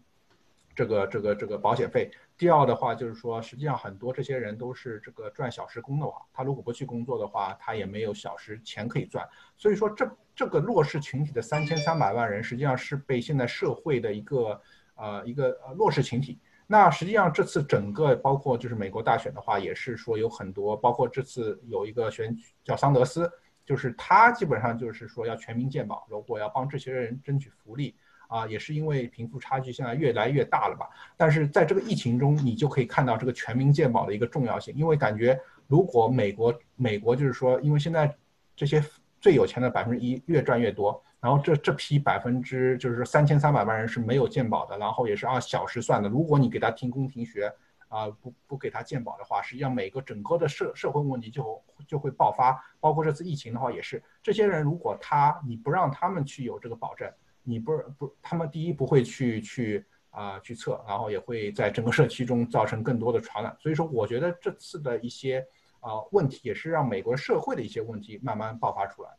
[0.75, 2.11] 这个这个这个保险费。
[2.37, 9.27] 第二的话就是说，实际上很多这些人都是这个赚小时工的话，他如果不去工作的话，他也没有小时钱可以赚。
[9.57, 14.61] 所以说这这个弱势群体的三千三百万人，实际上是被现在社会的一个
[15.01, 16.39] 呃一个呃弱势群体。
[16.67, 23.29] 那实际上这次整个包括就是美国大选的话，也是说有很多，包括这次有一个选举叫桑德斯，
[23.67, 27.97] 就是他基本上就是说要全民健保，如果要帮这些人争取福利
[28.29, 30.89] 啊，也是因为贫富差距现在越来越大了吧。
[31.17, 35.37] 但是在这个疫情中，你就可以看到这个全民健保的一个重要性，因为感觉
[35.67, 38.17] 如果美国美国就是说，因为现在
[38.55, 38.81] 这些
[39.21, 41.03] 最有钱的百分之一越赚越多。
[41.21, 46.09] 然后这这批百分之就是三千三百万人是没有健保的，然后也是按小时算的。
[46.09, 47.53] 如果你给他停工停学，
[47.89, 52.59] 啊不不给他健保的话，实际上每个整个的社社会问题就就会爆发。
[52.81, 63.55] 包括这次疫情的话也是，这些人如果他你不让他们去有这个保证，你不是不他们第一不会去去啊去测，然后也会在整个社区中造成更多的传染。
[63.61, 65.45] 所以说，我觉得这次的一些
[65.81, 69.11] 啊问题也是让美国社会的一些问题慢慢爆发出来。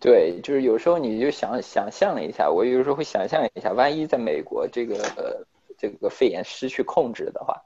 [0.00, 5.44] 对，就是有时候你就想想象了一下，我有时候会想象一下，万一在美国这个呃
[5.76, 7.60] 这个肺炎失去控制的话，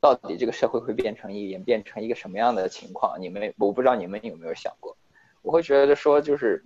[0.00, 3.16] 到底这个社会会变成一演变成一个什么样的情况？
[3.20, 4.96] 你们我不知道你们有没有想过？
[5.42, 6.64] 我会觉得说，就是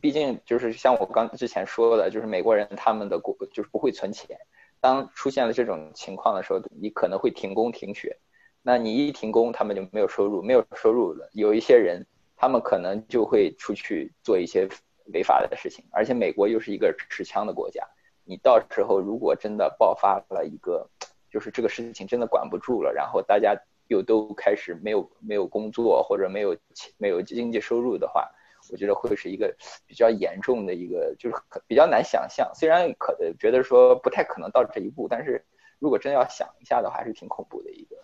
[0.00, 4.38] 毕竟就是像我刚之前说的，就是美国人他们的国就是不会存钱，
[4.80, 8.16] 当出现了这种情况的时候，你可能会停工停学，
[8.62, 12.06] 那你一停工，他们就没有收入，没有收入了，有一些人。
[12.42, 14.68] 他们可能就会出去做一些
[15.14, 17.86] 违法的事情，而且美国又是一个持枪的国家，
[18.24, 20.90] 你到时候如果真的爆发了一个，
[21.30, 26.56] 就是这个事情真的管不住了，然后大家又都开始没有没有工作或者没有
[26.98, 28.28] 没有经济收入的话，
[28.72, 29.54] 我觉得会是一个
[29.86, 31.36] 比较严重的一个，就是
[31.68, 32.50] 比较难想象。
[32.56, 35.46] 虽然可觉得说不太可能到这一步，但是
[35.78, 37.96] 如果真要想一下的话，还是挺恐怖的一个。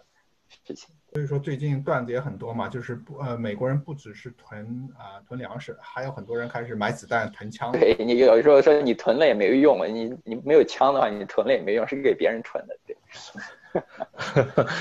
[0.49, 7.73] 事情，所以说最近段子也很多嘛，就是不呃，美国人不只是囤啊囤粮食，还有很多人开始买子弹囤枪。
[7.73, 12.77] 对你有时候说你囤了也没有用，你你没有枪的话，你囤了也没用，是给别人囤的。
[12.87, 12.97] 对，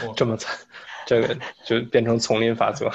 [0.15, 0.57] 这么惨，
[1.05, 2.89] 这个就变成丛林法则。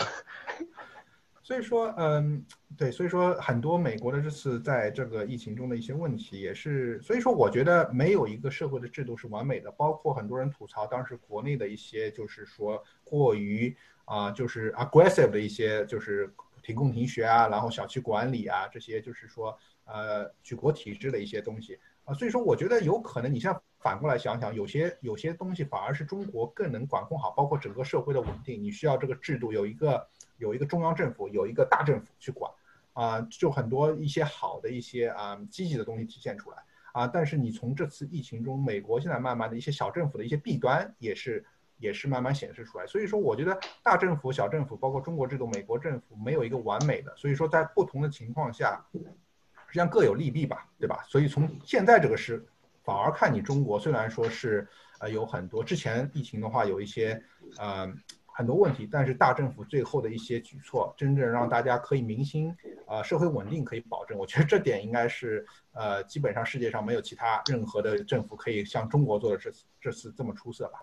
[1.53, 2.45] 所以说，嗯。
[2.79, 19.55] 对，所以说很多美国的这次在这个疫情中的一些问题，也是所以说我觉得没有一个社会的制度是完美的，包括很多人吐槽当时国内的一些就是说过于啊就是 aggressive 的一些就是停工停学啊，然后小区管理啊这些就是说
[19.85, 30.09] 呃举国体制的一些东西啊，所以说我觉得有可能你现在反过来想想，有些有些东西反而是中国更能管控好，包括整个社会的稳定，你需要这个制度有一个
[30.43, 32.51] 有一个中央政府有一个大政府去管。
[32.95, 36.59] 啊，就很多一些好的一些啊积极的东西体现出来
[36.93, 41.43] 啊，但是你从这次疫情中，美国现在慢慢的一些小政府的一些弊端也是
[41.78, 42.86] 也是慢慢显示出来。
[42.86, 47.11] 所以说，我觉得大政府、小政府，包括中国制度、美国政府，没有一个完美的。
[47.16, 51.03] 所以说，在不同的情况下，实际上各有利弊吧，对吧？
[51.09, 52.47] 所以从现在这个是，
[52.84, 54.68] 反而看你中国虽然说是
[55.01, 57.24] 呃有很多之前疫情的话有一些
[57.57, 57.90] 呃
[58.35, 62.55] 很多问题，但是大政府最后的一些举措，真正让大家可以民心，
[62.87, 64.16] 呃，社会稳定可以保证。
[64.16, 70.80] 我觉得这点应该是，呃，基本上世界上没有其他任何的政府可以像中国做的这次这次这么出色吧。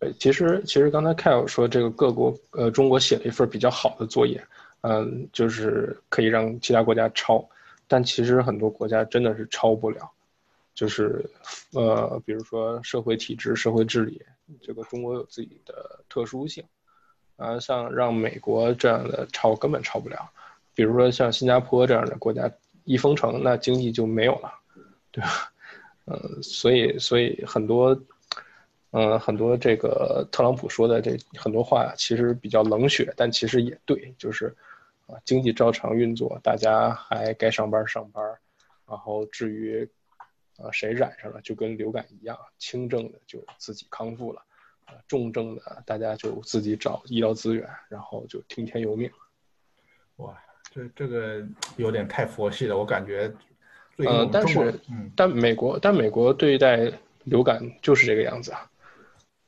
[0.00, 4.44] 呃，其实其实刚才 Kyle 说这个各国，呃，中国写了一份比较好的作业，
[4.80, 7.48] 嗯，就是可以让其他国家抄，
[7.86, 10.10] 但其实很多国家真的是抄不了，
[10.74, 11.24] 就是
[11.72, 14.20] 呃，比如说社会体制、社会治理。
[14.60, 16.64] 这个中国有自己的特殊性，
[17.36, 20.30] 啊，像让美国这样的超根本超不了，
[20.74, 22.50] 比如说像新加坡这样的国家
[22.84, 24.52] 一封城，那经济就没有了，
[25.10, 25.52] 对吧？
[26.06, 28.00] 嗯，所以所以很多，
[28.92, 34.54] 嗯，很多这个特朗普说的这很多话其实比较冷血，但其实也对，就是
[35.06, 38.24] 啊，经济照常运作，大家还该上班上班，
[38.88, 39.88] 然后至于。
[40.58, 44.42] 啊，谁染上了就跟流感一样，轻症的就自己康复了，
[44.86, 49.10] 啊，重症的大家就自己找医疗资源，然后就听天由命。
[50.16, 50.34] 哇，
[50.70, 51.46] 这这个
[51.76, 53.30] 有点太佛系了，我感觉。
[53.98, 54.80] 嗯，但是，
[55.14, 56.90] 但美国，但美国对待
[57.24, 58.70] 流感就是这个样子啊。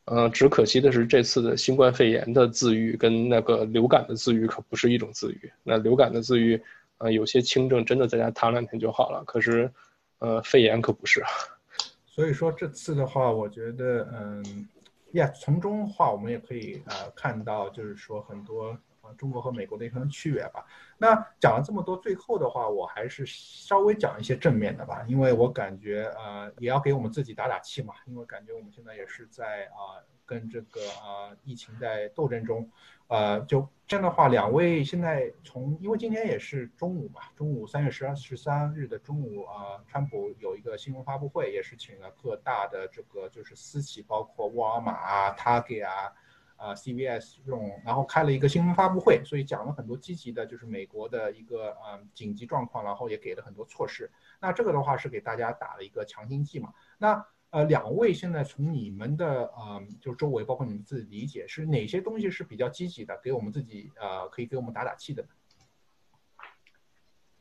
[0.05, 5.51] 嗯，只可惜的是，这次的新冠肺炎的自愈跟那个流感的自愈可不是一种自愈。
[5.63, 6.63] 那流感的自愈，
[6.99, 9.73] 呃，有些轻症真的在家躺两天就好了，可是。
[10.19, 11.23] 呃，肺炎可不是，
[12.07, 14.69] 所以说这次的话，我觉得，嗯，
[15.13, 18.77] 呀，从中话我们也可以呃看到，就是说很多
[19.17, 20.65] 中国和美国的一些区别吧。
[20.99, 32.69] 那讲了这么多，最后的话，我还是稍微讲一些正面的吧，因为我感觉呃也要给我们自己打打气嘛，因为感觉我们现在也是在啊跟这个啊疫情在斗争中。
[33.07, 46.13] 呃，就这样的话，两位现在从，因为今天也是中午嘛，中午三月十二十三日的中午啊，川普有一个新闻发布会，也是请了各大的这个就是私企，包括沃尔玛啊、Target 啊、
[46.59, 54.11] 啊 CVS 这种，然后开了一个新闻发布会，所以讲了很多积极的，就是美国的一个呃紧急状况，然后也给了很多措施。
[54.41, 56.75] 那这个的话是给大家打了一个强心剂嘛。
[56.99, 65.29] 那呃，两位现在从你们的呃，就周围，包括你们自己理解，是哪些东西是比较积极的，给我们自己呃，可以给我们打打气的呢？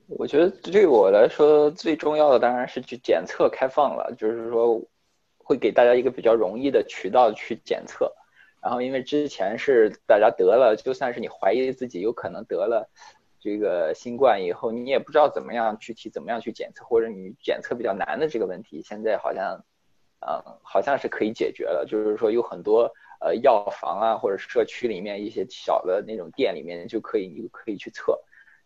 [0.07, 4.81] 我觉得对我来说最重要的当然是去检测开放了，就是说
[5.37, 8.09] 会给大家一个比较容易的渠道去检测。
[8.61, 12.89] 然后因为之前是大家得了，就算是你怀疑自己有可能得了
[13.39, 19.63] 这个新冠以后，你也不知道怎么样具体怎么样去检测，或者你检测比较难的这个问题，现在好像。
[20.19, 22.91] 嗯，好像是可以解决了，就是说有很多
[23.21, 28.19] 呃药房啊，或者社区里面一些小的那种店里面就可以，你可以去测。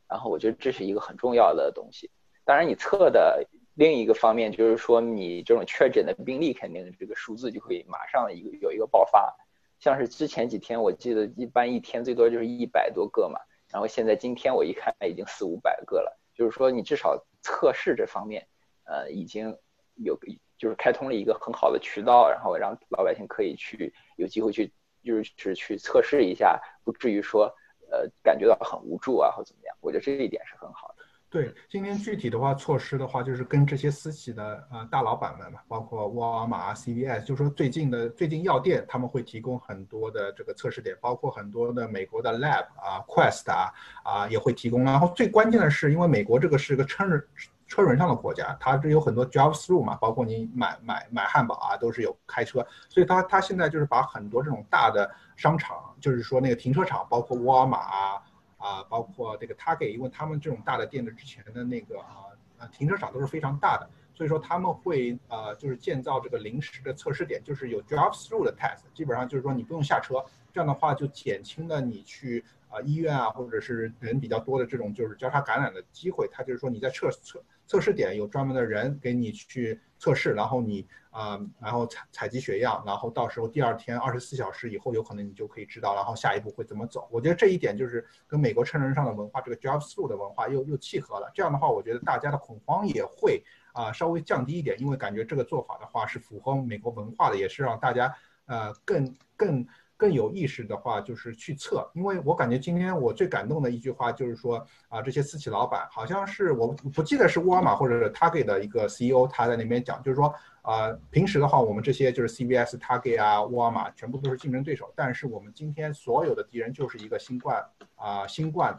[0.07, 2.09] 然后我觉得这是一个很重要的东西。
[2.45, 9.35] 当然，你测的另一个方面就是说，你这种确诊的病例肯定这个数字就会马上一个有一个爆发。
[9.81, 13.37] 像是之前几天，我记得一般一天最多就是一百多个嘛，
[13.69, 16.17] 然后现在今天我一看已经四五百个了。
[16.33, 18.47] 就是说，你至少测试这方面，
[18.85, 19.57] 呃，已经
[19.95, 20.17] 有。
[20.61, 24.71] 就是开通了一个很好的渠道，然后让老百姓可以去有机会去，
[25.03, 27.51] 就是去测试一下，不至于说
[27.89, 29.75] 呃感觉到很无助啊或怎么样。
[29.81, 30.90] 我觉得这一点是很好。
[31.31, 43.71] 对，今天具体的话措施的话，就是跟这些私企的呃大老板们嘛，包括沃尔玛、CVS，就是说最近的最近药店他们会提供很多的这个测试点，包括很多的美国的 Lab 啊、Quest 啊
[44.03, 44.83] 啊也会提供。
[44.83, 47.25] 然后最关键的是，因为美国这个是个车轮
[47.65, 52.59] 车轮上的国家，它这有很多 drive through 嘛，包括你买买买汉堡啊，都是有开车，
[52.89, 58.21] 所以它它现在就是把很多这种大的商场，就是说那个停车场，包括沃尔玛啊
[58.61, 77.43] 啊，包括这个 Target，因为他们这种大的店的之前的那个啊啊停车场都是非常大的，所以说他们会呃就是建造这个临时的测试点，就是有 drive through 的 test，基本上就是说你不用下车，这样的话就减轻了你去啊医院啊或者是人比较多的这种就是交叉感染的机会，它就是说你在测测。
[77.67, 87.07] 测试点有专门的人给你去测试，然后你啊，然后采采集血样，然后到时候第二天二十四小时以后，有可能你就可以知道，然后下一步会怎么走。
[87.11, 91.29] 我觉得这一点就是跟美国成人上的文化，这个 drive through 的文化又又契合了。
[91.35, 93.43] 这样的话，我觉得大家的恐慌也会
[93.73, 99.67] 啊稍微降低一点，因为感觉这个做法的话是符合美国文化的，也是让大家呃更更。
[100.01, 104.57] 更有意识的话，就是去测，因为我感觉今天我最感动的一句话就是说
[104.89, 118.77] 啊，这些私企老板好像是我不记得是沃尔玛或者是 Target 的一个 CEO，他在那边讲，就是说啊，平时的话我们这些就是 CVS、Target 啊、沃尔玛全部都是竞争对手，但是我们今天所有的敌人就是一个新冠啊，新冠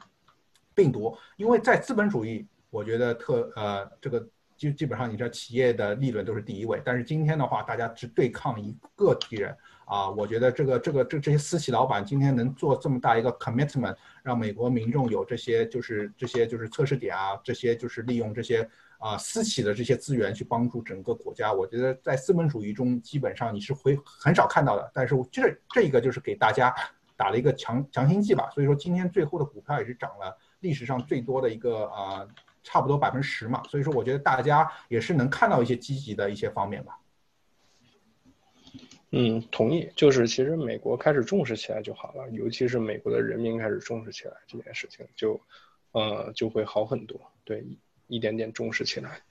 [0.74, 4.26] 病毒，因为在资本主义，我觉得特呃这个。
[4.54, 6.80] 基基本上你知道企业的利润都是第一位。
[6.84, 18.68] 但是今天的话，大家只对抗一个敌人啊，我觉得这个这个这这些私企老板今天能做这么大一个 commitment，让美国民众有这些就是这些就是测试点啊，这些就是利用这些。
[19.02, 24.88] 啊，私企的这些资源去帮助整个国家，我觉得在资本主义中基本上你是会很少看到的。
[24.94, 26.72] 但是这这一个就是给大家
[27.16, 28.48] 打了一个强强心剂吧。
[28.54, 32.24] 所以说今天最后的股票也是涨了历史上最多的一个啊，
[32.62, 33.60] 差不多百分之十嘛。
[33.68, 36.96] 所以说我觉得大家也是能看到一些积极的一些方面吧。
[39.12, 39.88] 嗯，同意。
[39.94, 45.40] 就是其实美国开始重视起来就好了，尤其是美国的人民开始重视起来这件事情，就
[45.92, 47.20] 呃就会好很多。
[47.44, 47.64] 对。
[48.08, 49.22] 一点点重视起来，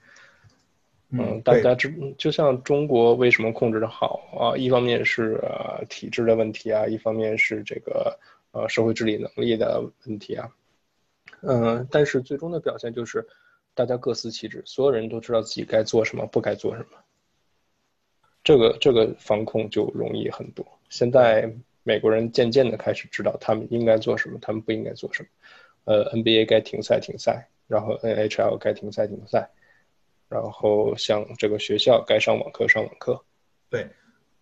[1.11, 4.57] 嗯，大家知就像中国为什么控制的好啊？
[4.57, 8.17] 一方面是呃体制的问题啊，一方面是这个
[8.53, 10.49] 呃社会治理能力的问题啊，
[11.41, 13.27] 嗯，但是最终的表现就是
[13.75, 16.97] 大家各司其职，所有人都知道自己该做什么，不该做什么，
[18.44, 20.66] 这个这个防控就容易很多。
[20.89, 21.52] 现在
[21.84, 25.30] 美国人渐渐的开始知道他们应该做什么，他们不应该做什么，
[25.86, 27.48] 呃，NBA 该停赛停赛。
[27.68, 29.50] 然后 NHL 该停赛停赛，
[30.28, 33.24] 然后像这个学校该上网课上网课，
[33.70, 33.88] 对，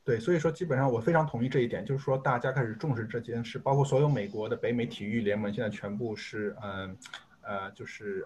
[0.03, 6.97] 对，所以说基本上我非常同意这一点，就是说大家开始重视这件事，包括所有美国的北美体育联盟现在全部是嗯
[7.41, 8.25] 呃就是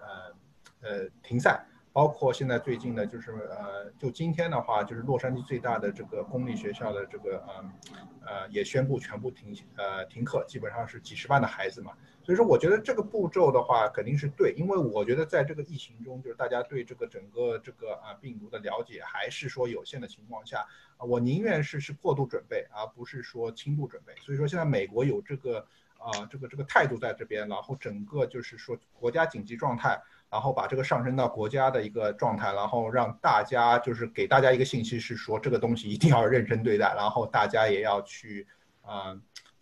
[0.80, 1.62] 呃呃停赛，
[1.94, 7.72] 包括现在最近的就是呃就今天的话就是洛杉矶最大的这个公立学校的这个呃
[8.26, 11.92] 呃也宣布全部停呃停课，基本上是几十万的孩子嘛。
[12.24, 20.66] 所以说，我觉得这个步骤的话肯定是对，因为我觉得在这个疫情中，就是大家对这个整个这个啊病毒的了解还是说有限的情况下，
[20.96, 24.12] 啊，我宁愿是是过度准备，而不是说轻度准备。
[24.22, 25.58] 所以说，现在美国有这个
[25.98, 30.02] 啊这个这个态度在这边，然后整个就是说国家紧急状态，
[30.34, 38.46] 然后把这个上升到国家的一个状态，然后让大家就是给大家一个信息是说这个东西一定要认真对待，然后大家也要去
[38.82, 39.16] 啊。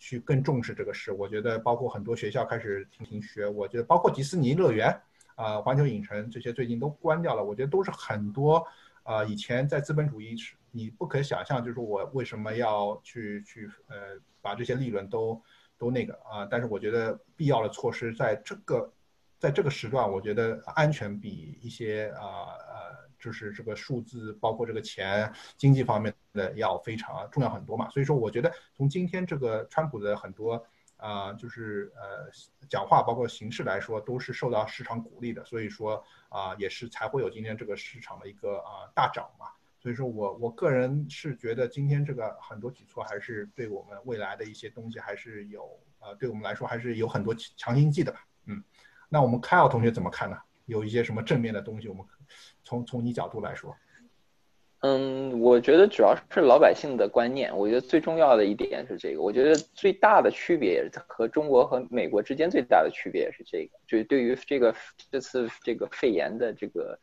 [0.05, 5.01] 去更重视这个事，我觉得包括很多学校开始停停学，我觉得包括迪士尼乐园，
[5.37, 8.66] 啊，环球影城这些最近都关掉了，我觉得都是很多，
[9.05, 13.97] 啊，以前在资本主义是你不可想象，就是我为什么要去去呃
[14.41, 15.41] 把这些利润都
[15.79, 18.93] 都那个啊，但是我觉得必要的措施在这个
[19.43, 23.03] 在这个时段，我觉得安全比一些啊呃。
[23.22, 27.88] 就是这个数字，包括这个钱、经济方面的要非常重要很多嘛。
[27.90, 30.61] 所以说，我觉得从今天这个川普的很多
[30.97, 32.28] 啊，就是呃
[32.68, 35.45] 讲话，包括形式来说，都是受到市场鼓励的。
[35.45, 39.47] 所以说啊，也是才会有今天这个市场的一个啊大涨嘛。
[39.78, 48.26] 所以说我我个人是觉得今天这个很多举措还是对我们未来的一些东西还是有呃，对我们来说还是有很多强心剂的吧。
[48.47, 48.64] 嗯，
[49.13, 50.39] 那我们凯尔同学怎么看呢？
[50.65, 51.87] 有一些什么正面的东西？
[51.87, 52.03] 我们
[52.65, 53.77] 从从你角度来说，
[54.81, 57.55] 嗯，我觉得主要是老百姓的观念。
[57.55, 59.21] 我觉得最重要的一点是这个。
[59.21, 64.75] 我觉得最大的区别也是和中国和美国之间最大的区别是这个，就是对于这个
[65.11, 66.99] 这次这个肺炎的这个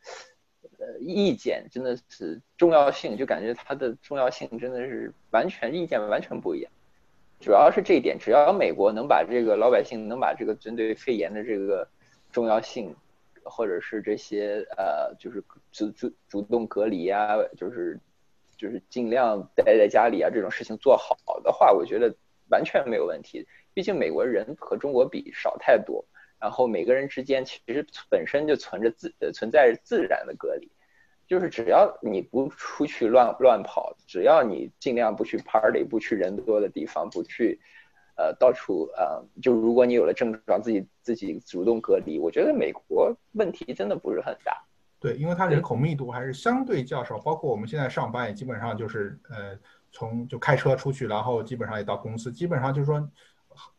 [0.80, 6.72] 呃意见，真的是重要性，就感觉它的重要性真的是完全意见完全不一样。
[7.40, 11.88] 主要是这一点，只要美国能把这个老百姓能把这个针对肺炎的这个
[12.32, 12.96] 重要性。
[13.52, 18.00] 或者是这些呃，就是主主主动隔离啊，就是
[18.56, 22.14] 就是尽量待在家里啊，这种事情做好的话，我觉得
[22.52, 23.48] 完全没有问题。
[23.74, 26.06] 毕竟美国人和中国比少太多，
[26.38, 30.70] 然后每个人之间其实本身就存着自存在自然的隔离，
[31.26, 37.60] 就是只要你不出去乱乱跑，只要你尽量不去 party，不去人多的地方，不去。
[38.20, 44.62] 呃，到处呃，就如果你有了症状，自己自己主动隔离，我觉得美国问题真的不是很大。
[45.00, 49.58] 对，因为它人口密度还是相对较少，包括我们现在上班也基本上就是呃，
[49.90, 53.10] 从就开车出去，然后基本上也到公司，基本上就是说，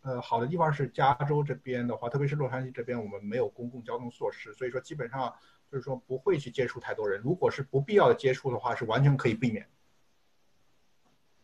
[0.00, 5.30] 呃，好的地方是加州这边的话，特别是洛杉矶这边，我们没有公共交通措施，所以说基本上
[5.70, 7.20] 就是说不会去接触太多人。
[7.22, 9.66] 如果是不必要的接触的话，是完全可以避免。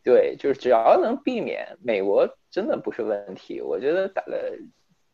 [0.06, 3.60] 对，就是只要能避免，美国真的不是问题。
[3.60, 4.56] 我觉得打了，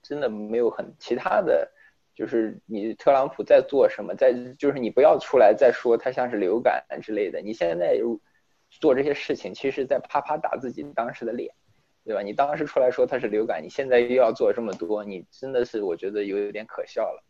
[0.03, 1.67] 真的没有很其他的，
[2.15, 7.41] 就是你特朗普在做什么，在就是你不要出来再说他像是流感之类的。
[7.41, 7.99] 你现在
[8.69, 11.55] 做这些事情，其实在啪啪打自己当时的脸，
[12.05, 12.21] 对吧？
[12.21, 17.25] 你当时出来说他是流感，你现在又要做这么多，你真的是我觉得有点可笑了。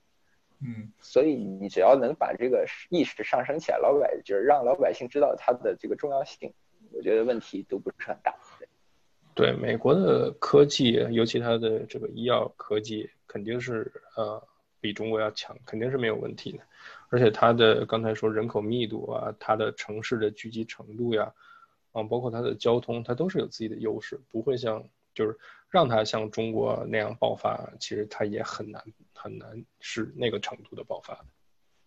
[0.67, 6.53] 嗯，所以你只要能把这个意识上升起来，老百就是让老百姓知道它的这个重要性。
[6.93, 8.35] 我觉得问题都不是很大。
[9.35, 14.47] 对美国的科技，尤其它的这个医药科技，肯定是呃
[14.79, 16.59] 比中国要强，肯定是没有问题的。
[17.09, 21.33] 而且它的刚才说人口密度啊，它的城市的聚集程度呀，
[21.93, 24.85] 啊，包括它的交通，它都是有自己的优势，不会像
[25.15, 25.39] 就是
[25.71, 28.85] 让它像中国那样爆发，其实它也很难
[29.15, 31.25] 很难是那个程度的爆发。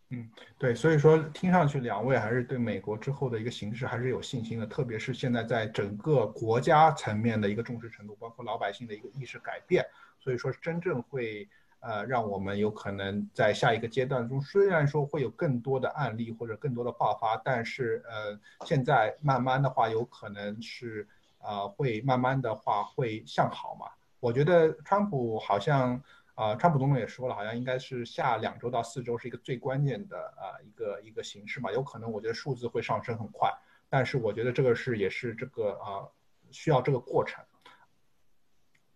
[0.09, 0.29] 嗯，
[0.59, 9.83] 对，所以说听上去两位还是对美国之后的一个形势还是有信心的，特别是现在在整个国家层面的一个重视程度，包括老百姓的一个意识改变，
[10.19, 11.49] 所以说真正会
[11.79, 21.07] 呃让我们有可能在下一个阶段中，虽然说会有更多的案例或者更多的爆发，但是呃现在慢慢的话有可能是
[21.39, 23.87] 呃会慢慢的话会向好嘛，
[24.19, 25.99] 我觉得川普好像。
[26.35, 33.49] 啊，川普总统也说了，好像应该是下两周到四周是一个最关键的啊一个一个形式嘛，有可能我觉得数字会上升很快，
[33.89, 36.03] 但是我觉得这个是也是这个啊
[36.51, 37.41] 需要这个过程，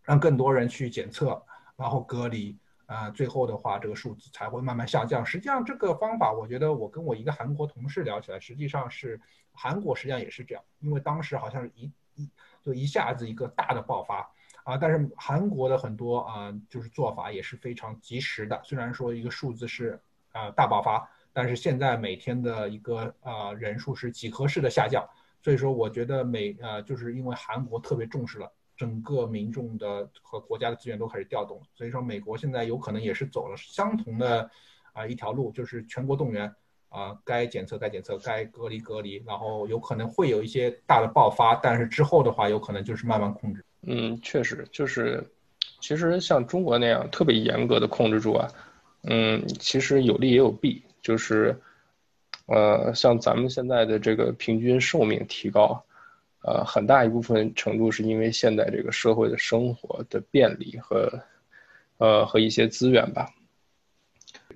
[0.03, 1.41] 让更多人去检测，
[1.77, 5.25] 然后隔离啊，最后的话这个数字才会慢慢下降。
[5.25, 9.17] 实际上这个方法，我觉得我跟我一个韩国同事聊起来，实际上是
[9.53, 12.29] 韩国实际上也是这样，因为当时好像是一一
[12.61, 14.29] 就一下子一个大的爆发。
[14.69, 18.61] 啊，但是韩国的很多啊，就是做法也是非常及时的。
[18.63, 19.99] 虽然说一个数字是
[20.31, 25.03] 啊大爆发，但是现在每天的一个啊人数是几何式的下降。
[25.41, 31.59] 所以说，我觉得美呃，就是因为韩国特别重视了，整个民众的和国家的资源都开始调动。
[31.73, 34.47] 所以说，美国现在有可能也是走了相同的
[34.93, 36.53] 啊一条路，就是全国动员
[36.89, 43.65] 啊，该检测该检测，该隔离隔离，然后有可能会有一些大的爆发，但是之后的话，有可能就是慢慢控制。
[43.91, 45.23] 嗯，确实就是，
[45.81, 48.47] 其实像中国那样特别严格的控制住啊，
[49.01, 51.59] 嗯，其实有利也有弊，就是，
[52.45, 55.83] 呃，像咱们现在的这个平均寿命提高，
[56.43, 61.11] 呃，很大一部分程度是因为现在这个社会的生活的便利和，
[61.97, 63.27] 呃，和一些资源吧，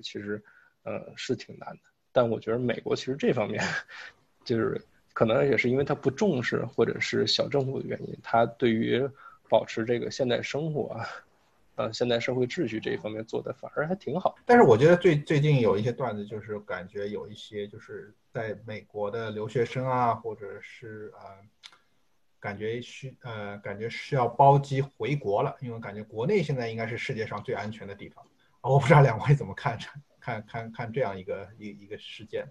[0.00, 0.40] 其实，
[0.84, 1.80] 呃，是挺难的。
[2.12, 3.60] 但我觉得美国其实这方面，
[4.46, 4.80] 就是。
[5.14, 9.08] 可能也是因为他不重视，或者是小政府的原因，他对于
[9.48, 11.00] 保持这个现代生活，
[11.76, 14.34] 呃，现代社会秩序这一方面做的反而还挺好。
[14.44, 21.20] 但是我觉得最最近有一些段子，就是感觉有一些就是在美国的留学生啊，或者是呃，
[22.40, 28.24] 感觉需呃感觉是要包机回国了，因为感觉国内现在应该是世界上最安全的地方。
[28.62, 29.78] 我不知道两位怎么看
[30.18, 32.44] 看看看这样一个一一个事件。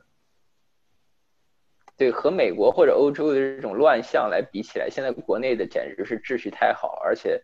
[1.96, 7.40] 对，和美国或者欧洲的这种乱象来比起来，现在国内的简直是秩序太好，而且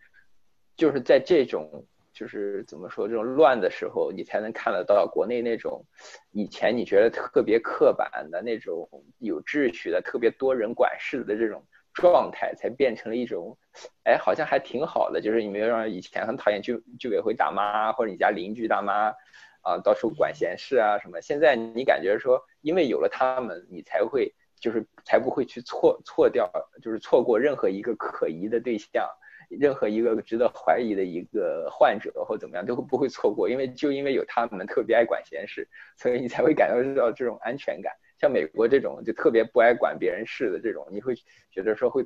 [0.75, 5.85] 就是在这种就是怎么说这种乱的时候，你才能看得到国内那种
[6.31, 8.89] 以前你觉得特别刻板的那种
[9.19, 13.55] 有秩序的、特别多人管事的这种状态，才变成了一种，
[14.03, 15.21] 哎，好像还挺好的。
[15.21, 19.13] 就是你没有让以前很讨厌居居委会大妈或者你家邻居大妈
[19.61, 24.33] 啊到处管闲事啊什么，现在你感觉说，因为有了他们，你才会。
[24.60, 26.51] 就是才不会去错错掉，
[26.82, 29.07] 就是错过任何一个可疑的对象，
[29.49, 37.93] 任何一个值得怀疑的一个患者或怎么样都不会错过，因为就因为有他们特别爱管闲事，所以你才会感受到这种安全感。
[38.20, 41.16] 像美国这种就特别不爱管别人事的这种，你会
[41.49, 42.05] 觉得说会，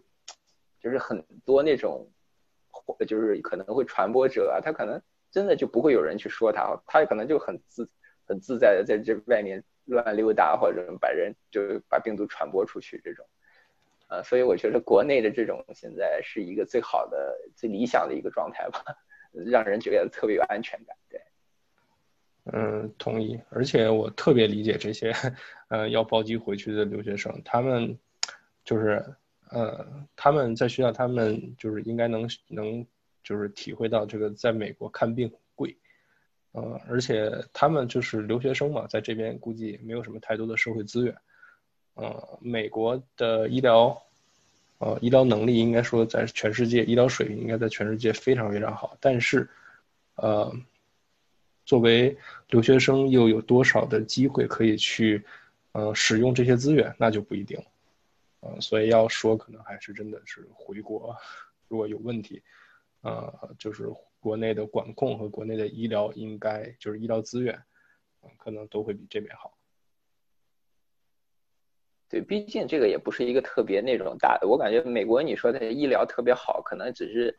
[0.79, 2.07] 就是很多那种，
[3.07, 5.01] 就是可能会传播者啊，他可能
[5.31, 7.89] 真的就不会有人去说他，他可能就很自
[8.25, 9.63] 很自在的在这外面。
[9.85, 13.25] 乱溜达或者把人就是把病毒传播出去这种，
[14.07, 18.83] 呃，所以我觉得国内的这种现在是一个最好的、最理想的一个状态吧，
[19.31, 20.95] 让人觉得特别有安全感。
[21.09, 21.21] 对，
[22.53, 23.39] 嗯，同意。
[23.49, 25.13] 而且我特别理解这些，
[25.69, 27.97] 呃，要包机回去的留学生，他们
[28.63, 29.03] 就是，
[29.49, 32.85] 呃，他们在学校，他们就是应该能能
[33.23, 35.77] 就是体会到这个在美国看病贵。
[36.53, 41.15] 呃，而且他们就是留学生嘛，在这边估计也没有什么太多的社会资源。
[41.95, 43.99] 呃，美国的医疗，
[44.77, 48.95] 呃，医疗能力应该说在全世界，医疗水平应该在全世界非常非常好。
[48.99, 49.49] 但是，
[50.15, 50.55] 呃，
[51.65, 52.15] 作为
[52.49, 55.25] 留学生，又有多少的机会可以去，
[55.71, 57.65] 呃，使用这些资源，那就不一定了。
[58.41, 61.15] 呃，所以要说，可能还是真的是回国，
[61.67, 62.43] 如果有问题，
[63.01, 63.91] 呃，就是。
[64.23, 67.61] 国内的管控和国内的医疗应该就是医疗资源，
[68.37, 69.53] 可能都会比这边好。
[72.07, 74.47] 对，毕竟这个也不是一个特别那种大的。
[74.47, 77.35] 我感觉美国你说的医疗特别好，可能只是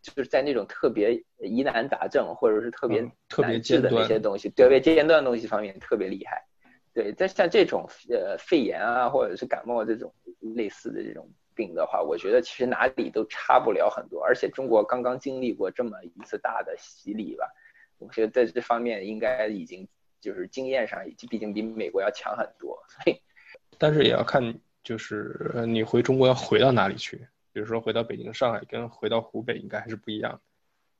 [0.00, 3.02] 就是在那种特别疑难杂症或者是特别
[3.36, 6.42] 难治的那些东西，特别尖端的东西方面特别厉害。
[6.94, 10.14] 对，但像这种呃肺炎啊或者是感冒这种
[10.56, 11.30] 类似的这种。
[11.54, 17.46] 病的话，我觉得其实哪里都差不了很多，而且中国刚刚经历过这么一次大的洗礼吧，
[17.98, 19.88] 我觉得在这方面应该已经
[20.20, 22.82] 就是经验上已经，毕竟比美国要强很多。
[22.88, 23.20] 所以，
[23.78, 30.40] 但是也要看，就是你回中国要回到哪里去，比如说回到北京、上海，跟回到湖北应该还是不一样的。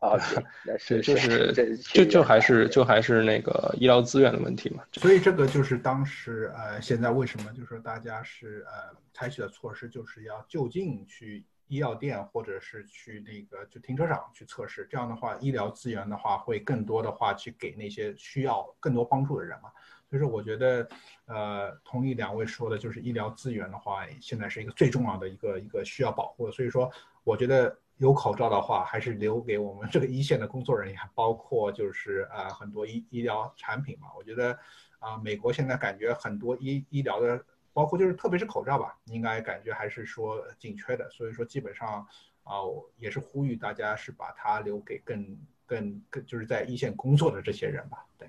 [0.03, 0.18] 啊，
[0.64, 1.53] 对， 就是
[1.94, 4.82] 就就还是就还是那个医疗资源的问题嘛。
[4.94, 14.88] 所以这个就是当时呃，现在为什么就是大家是呃采取的措施，就是要就近去医药店或者是去那个就停车场去测试。
[14.90, 19.70] 这样的话，医疗资源的话会更多的话去给那些需要更多帮助的人嘛。
[20.11, 20.88] 所以说，我觉得
[21.26, 26.53] 呃，同意两位说的，就是医疗资源的话，现在是一个最重要的一个一个需要保护的。
[26.53, 26.90] 所以说，
[27.22, 27.78] 我觉得。
[28.03, 34.09] 有口罩的话，还是留给我们这个一线的工作人员，包括就是呃很多医医疗产品嘛。
[34.18, 34.59] 我觉得
[34.98, 37.40] 啊，美国现在感觉很多医医疗的，
[37.72, 41.09] 包括就是特别是口罩吧，应该感觉还是说紧缺的。
[41.11, 42.05] 所以说基本上
[42.42, 42.55] 啊，
[42.98, 48.05] 也是呼吁大家是把它留给更更更就是在一线工作的这些人吧。
[48.18, 48.28] 对，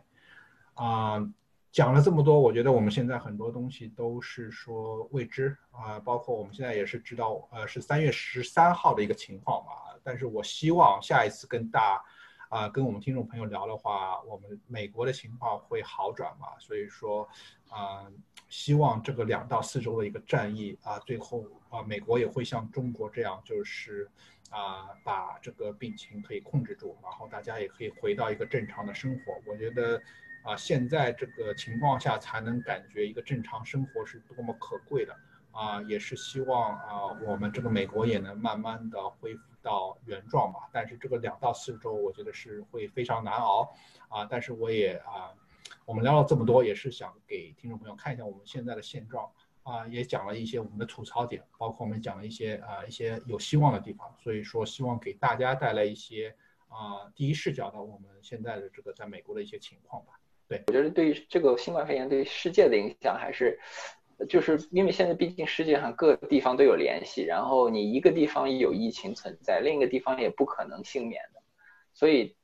[0.76, 1.28] 啊。
[1.74, 9.72] 讲了这么多，我觉得我们现在很多东西都是说未知啊，包括我们现在也是知道，呃，是三月十三号的一个情况嘛。
[10.04, 12.00] 但是我希望下一次跟大，
[12.50, 16.50] 啊，跟我们听众朋友聊的话，我们美国的情况会好转嘛。
[16.60, 17.28] 所以说，
[17.72, 18.06] 啊，
[18.50, 24.08] 希望这个两到四周的一个战役啊，最后啊，美国也会像中国这样，就是
[24.52, 29.42] 啊，把这个病情可以控制住，然后大家也可以回到一个正常的生活。
[29.48, 30.00] 我觉得。
[30.44, 35.16] 啊，现在这个情况下才能感觉一个正常生活是多么可贵的
[35.52, 35.82] 啊！
[35.84, 40.68] 也是希望啊，我们这个美国也能慢慢的恢复到原状吧。
[40.74, 43.74] 但是这个两到四周，我觉得是会非常难熬
[44.10, 44.26] 啊。
[44.26, 45.32] 但是我也啊，
[45.86, 49.32] 我们聊了这么多，也是想给听众朋友看一下我们现在的现状
[49.64, 54.14] 啊，也讲了一些我们的吐槽点，包括我们讲了一些啊一些有希望的地方。
[54.20, 56.36] 所以说，希望给大家带来一些
[56.68, 60.20] 啊第一视角的我们现在的这个在美国的一些情况吧。
[60.68, 63.60] 我觉得对于这个新冠肺炎对世界的影响还是，
[64.28, 71.42] 就是因为现在毕竟世界上各个地方都有联系，然后你一个地方有疫情存在，另一个地方也不可能幸免的，
[71.94, 72.36] 所以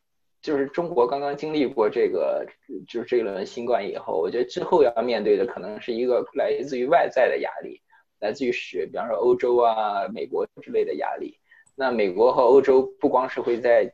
[0.41, 2.45] 就是中国刚刚经历过这个
[2.88, 7.82] 就是这一轮新冠以后，我觉得之后要面对的可能是一个来自于外在的压力，
[8.20, 11.38] 来自于是比方说欧洲啊、美国之类的压力。
[11.76, 13.93] 那美国和欧洲不光是会在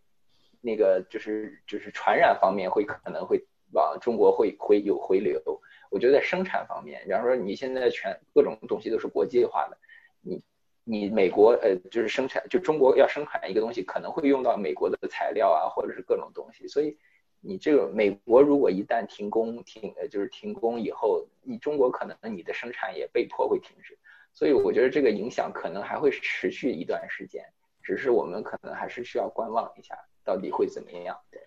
[0.62, 3.46] 那个就是就是传染方面会可能会。
[3.76, 5.40] 往中国会会有回流，
[5.92, 9.78] 我觉得在生产方面，比方说你现在全各种东西都是国际化的，
[10.22, 10.42] 你
[10.86, 16.98] 你美国呃就是生产就中国要生产一个东西可能会用到美国的材料啊或者是各种东西，所以
[17.42, 23.98] 你这个美国如果一旦停工停呃就是停工以后，你中国可能你的生产也被迫会停止，
[24.34, 27.44] 所以我觉得这个影响可能还会持续一段时间，
[27.84, 31.42] 只是我们可能还是需要观望一下到底会怎么样，对。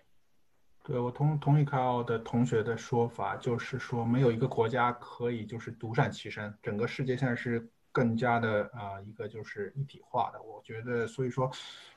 [0.83, 10.41] 对我同同意凯奥的同学的说法，就是说没有一个国家可以就是独善其身，整个世界现在是更加的啊一个就是一体化的。
[10.41, 11.51] 我觉得，所以说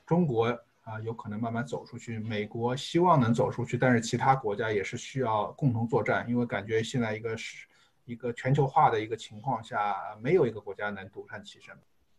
[0.05, 0.45] 中国
[0.83, 7.65] 啊有可能慢慢走出去，美国希望能走出去，但是其他国家也是需要共同作战，因为感觉现在一个是
[8.05, 11.73] 一个全球化的一个情况下，没有一个国家能独善其身。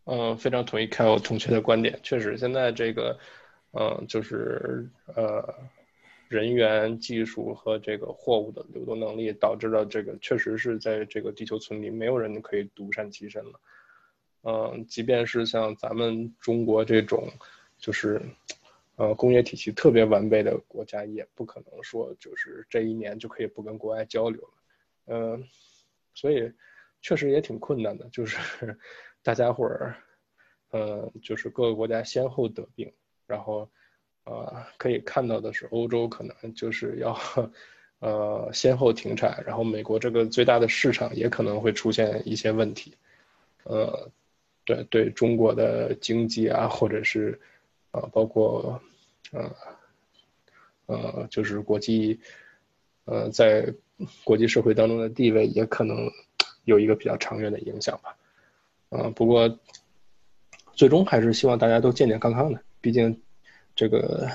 [0.05, 3.17] 嗯，非常同意凯奥同学的观点，确实现在这个
[3.71, 5.55] 嗯就是呃。
[6.27, 13.59] 人员、技术和这个货物的流动能力，导致了这个确实是在这个地球村里，没有人可以独善其身了。
[14.41, 17.27] 嗯，即便是像咱们中国这种，
[17.77, 18.21] 就是，
[18.95, 24.53] 呃，工业体系特别完备的国家，也不可能说就是这一年就可以不跟国外交流了。
[25.07, 25.43] 嗯，
[26.13, 26.51] 所以
[27.01, 28.37] 确实也挺困难的，就是
[29.21, 29.95] 大家伙儿，
[30.71, 32.91] 呃，就是各个国家先后得病，
[33.27, 33.69] 然后。
[34.25, 37.15] 呃，可以看到的是，欧洲可能就是要，
[37.99, 42.95] 呃，先后停产，然后美国这个最大的市场也可能会出现一些问题，
[43.65, 44.09] 呃，
[44.65, 47.39] 对对，中国的经济啊，或者是，
[47.91, 48.81] 呃，包括，
[49.31, 49.55] 呃，
[50.87, 52.19] 呃，就是国际，
[53.05, 53.71] 呃，在
[54.23, 56.09] 国际社会当中的地位也可能
[56.63, 58.17] 有一个比较长远的影响吧，
[58.89, 59.59] 呃，不过，
[60.73, 63.21] 最终还是希望大家都健健康康的，毕竟。
[63.75, 64.25] 这个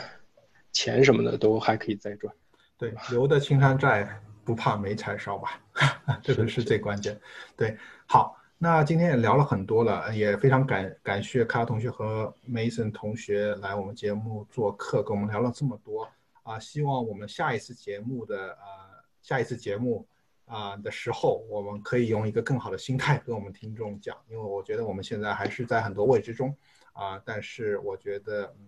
[0.70, 2.32] 钱什么的都还可以再赚，
[2.76, 4.07] 对，留得青山在，
[4.45, 5.59] 不怕没柴烧吧，
[6.22, 7.18] 这个是最关键。
[7.57, 7.76] 对，
[8.07, 16.07] 好，那今天也聊了很多了，也非常感感谢卡同学和 Mason 同学来我们节目做客，跟我们聊了这么多
[16.43, 20.07] 啊，希望我们下一次节目的呃下一次节目
[20.45, 26.55] 啊的时候，我们可以用一个更好的心态跟我们听众讲，因为我觉得我们现在还是在很多未知中
[26.93, 28.66] 啊，但是我觉得嗯。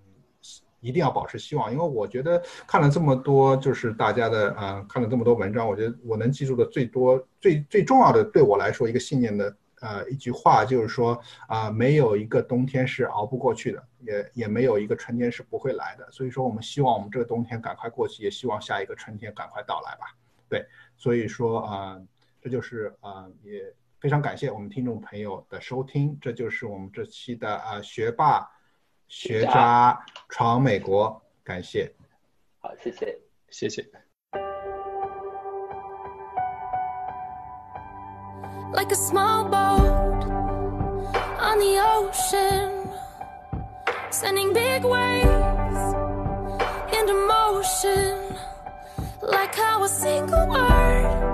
[0.82, 16.10] 一定要保持希望，因为我觉得看了这么多，就是大家的啊，看了这么多文章，我觉得我能记住的最多、最最重要的，对我来说一个信念的呃一句话就是说啊，没有一个冬天是熬不过去的，也也没有一个春天是不会来的。
[16.10, 20.06] 所以说，我们希望我们这个冬天赶快过去，也希望下一个春天赶快到来吧。
[20.48, 20.66] 对，
[20.96, 22.02] 所以说啊，
[22.40, 28.50] 这就是啊，也非常感谢我们听众朋友的收听，这就是我们这期的啊学霸。
[29.12, 31.92] 学渣闯美国，感谢。
[32.60, 33.18] 好，谢谢，
[33.50, 33.84] 谢谢。
[38.72, 40.24] Like a small boat
[41.38, 42.88] on the ocean,
[44.10, 45.94] sending big waves
[46.90, 48.34] into motion,
[49.20, 51.31] like how a single word.